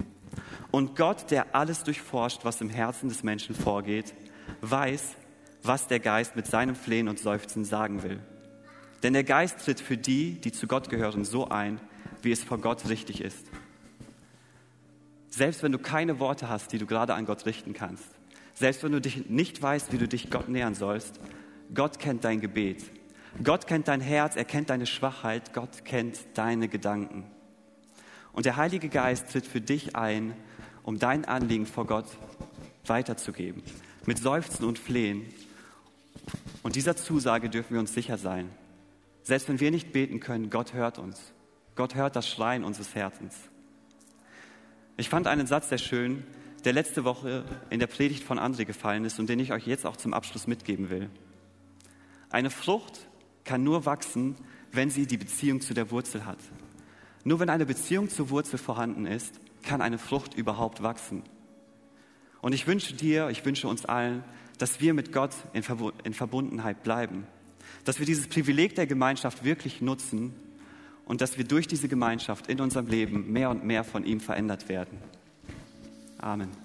Und 0.71 0.95
Gott, 0.95 1.29
der 1.31 1.55
alles 1.55 1.83
durchforscht, 1.83 2.39
was 2.43 2.61
im 2.61 2.69
Herzen 2.69 3.09
des 3.09 3.23
Menschen 3.23 3.55
vorgeht, 3.55 4.13
weiß, 4.61 5.15
was 5.61 5.87
der 5.87 5.99
Geist 5.99 6.35
mit 6.35 6.47
seinem 6.47 6.75
Flehen 6.75 7.07
und 7.07 7.19
Seufzen 7.19 7.63
sagen 7.63 8.03
will. 8.03 8.19
Denn 9.01 9.13
der 9.13 9.23
Geist 9.23 9.59
tritt 9.59 9.79
für 9.79 9.97
die, 9.97 10.39
die 10.39 10.51
zu 10.51 10.67
Gott 10.67 10.89
gehören, 10.89 11.25
so 11.25 11.47
ein, 11.49 11.79
wie 12.21 12.31
es 12.31 12.43
vor 12.43 12.57
Gott 12.57 12.87
richtig 12.89 13.21
ist. 13.21 13.45
Selbst 15.29 15.63
wenn 15.63 15.71
du 15.71 15.79
keine 15.79 16.19
Worte 16.19 16.47
hast, 16.47 16.71
die 16.71 16.77
du 16.77 16.85
gerade 16.85 17.13
an 17.13 17.25
Gott 17.25 17.45
richten 17.45 17.73
kannst. 17.73 18.05
Selbst 18.53 18.83
wenn 18.83 18.91
du 18.91 19.01
dich 19.01 19.29
nicht 19.29 19.61
weißt, 19.61 19.91
wie 19.91 19.97
du 19.97 20.07
dich 20.07 20.29
Gott 20.29 20.47
nähern 20.47 20.75
sollst. 20.75 21.19
Gott 21.73 21.99
kennt 21.99 22.23
dein 22.23 22.41
Gebet. 22.41 22.83
Gott 23.43 23.65
kennt 23.65 23.87
dein 23.87 24.01
Herz, 24.01 24.35
er 24.35 24.45
kennt 24.45 24.69
deine 24.69 24.85
Schwachheit, 24.85 25.53
Gott 25.53 25.85
kennt 25.85 26.19
deine 26.35 26.67
Gedanken. 26.67 27.25
Und 28.31 28.45
der 28.45 28.57
Heilige 28.57 28.89
Geist 28.89 29.31
tritt 29.31 29.47
für 29.47 29.61
dich 29.61 29.95
ein, 29.95 30.33
um 30.83 30.99
dein 30.99 31.25
Anliegen 31.25 31.65
vor 31.65 31.87
Gott 31.87 32.05
weiterzugeben. 32.85 33.63
Mit 34.05 34.19
Seufzen 34.19 34.65
und 34.65 34.77
Flehen. 34.77 35.25
Und 36.61 36.75
dieser 36.75 36.95
Zusage 36.95 37.49
dürfen 37.49 37.73
wir 37.73 37.79
uns 37.79 37.93
sicher 37.93 38.17
sein. 38.17 38.49
Selbst 39.23 39.47
wenn 39.47 39.59
wir 39.59 39.71
nicht 39.71 39.93
beten 39.93 40.19
können, 40.19 40.49
Gott 40.49 40.73
hört 40.73 40.99
uns. 40.99 41.33
Gott 41.75 41.95
hört 41.95 42.15
das 42.15 42.27
Schreien 42.27 42.63
unseres 42.63 42.93
Herzens. 42.93 43.35
Ich 44.97 45.09
fand 45.09 45.25
einen 45.25 45.47
Satz 45.47 45.69
sehr 45.69 45.77
schön, 45.79 46.23
der 46.65 46.73
letzte 46.73 47.03
Woche 47.03 47.45
in 47.69 47.79
der 47.79 47.87
Predigt 47.87 48.23
von 48.23 48.37
André 48.37 48.65
gefallen 48.65 49.05
ist 49.05 49.19
und 49.19 49.27
den 49.27 49.39
ich 49.39 49.51
euch 49.51 49.65
jetzt 49.65 49.85
auch 49.85 49.97
zum 49.97 50.13
Abschluss 50.13 50.45
mitgeben 50.45 50.89
will. 50.89 51.09
Eine 52.33 52.49
Frucht 52.49 53.07
kann 53.43 53.63
nur 53.63 53.85
wachsen, 53.85 54.35
wenn 54.71 54.89
sie 54.89 55.05
die 55.05 55.17
Beziehung 55.17 55.61
zu 55.61 55.75
der 55.75 55.91
Wurzel 55.91 56.25
hat. 56.25 56.39
Nur 57.23 57.39
wenn 57.39 57.51
eine 57.51 57.67
Beziehung 57.67 58.09
zur 58.09 58.31
Wurzel 58.31 58.57
vorhanden 58.57 59.05
ist, 59.05 59.39
kann 59.61 59.83
eine 59.83 59.99
Frucht 59.99 60.33
überhaupt 60.33 60.81
wachsen. 60.81 61.21
Und 62.41 62.53
ich 62.53 62.65
wünsche 62.65 62.95
dir, 62.95 63.29
ich 63.29 63.45
wünsche 63.45 63.67
uns 63.67 63.85
allen, 63.85 64.23
dass 64.57 64.81
wir 64.81 64.95
mit 64.95 65.13
Gott 65.13 65.35
in 65.53 66.13
Verbundenheit 66.13 66.81
bleiben, 66.81 67.27
dass 67.85 67.99
wir 67.99 68.07
dieses 68.07 68.27
Privileg 68.27 68.73
der 68.73 68.87
Gemeinschaft 68.87 69.43
wirklich 69.43 69.79
nutzen 69.79 70.33
und 71.05 71.21
dass 71.21 71.37
wir 71.37 71.45
durch 71.45 71.67
diese 71.67 71.87
Gemeinschaft 71.87 72.47
in 72.47 72.59
unserem 72.59 72.87
Leben 72.87 73.31
mehr 73.31 73.51
und 73.51 73.63
mehr 73.63 73.83
von 73.83 74.05
ihm 74.05 74.19
verändert 74.19 74.69
werden. 74.69 74.97
Amen. 76.17 76.62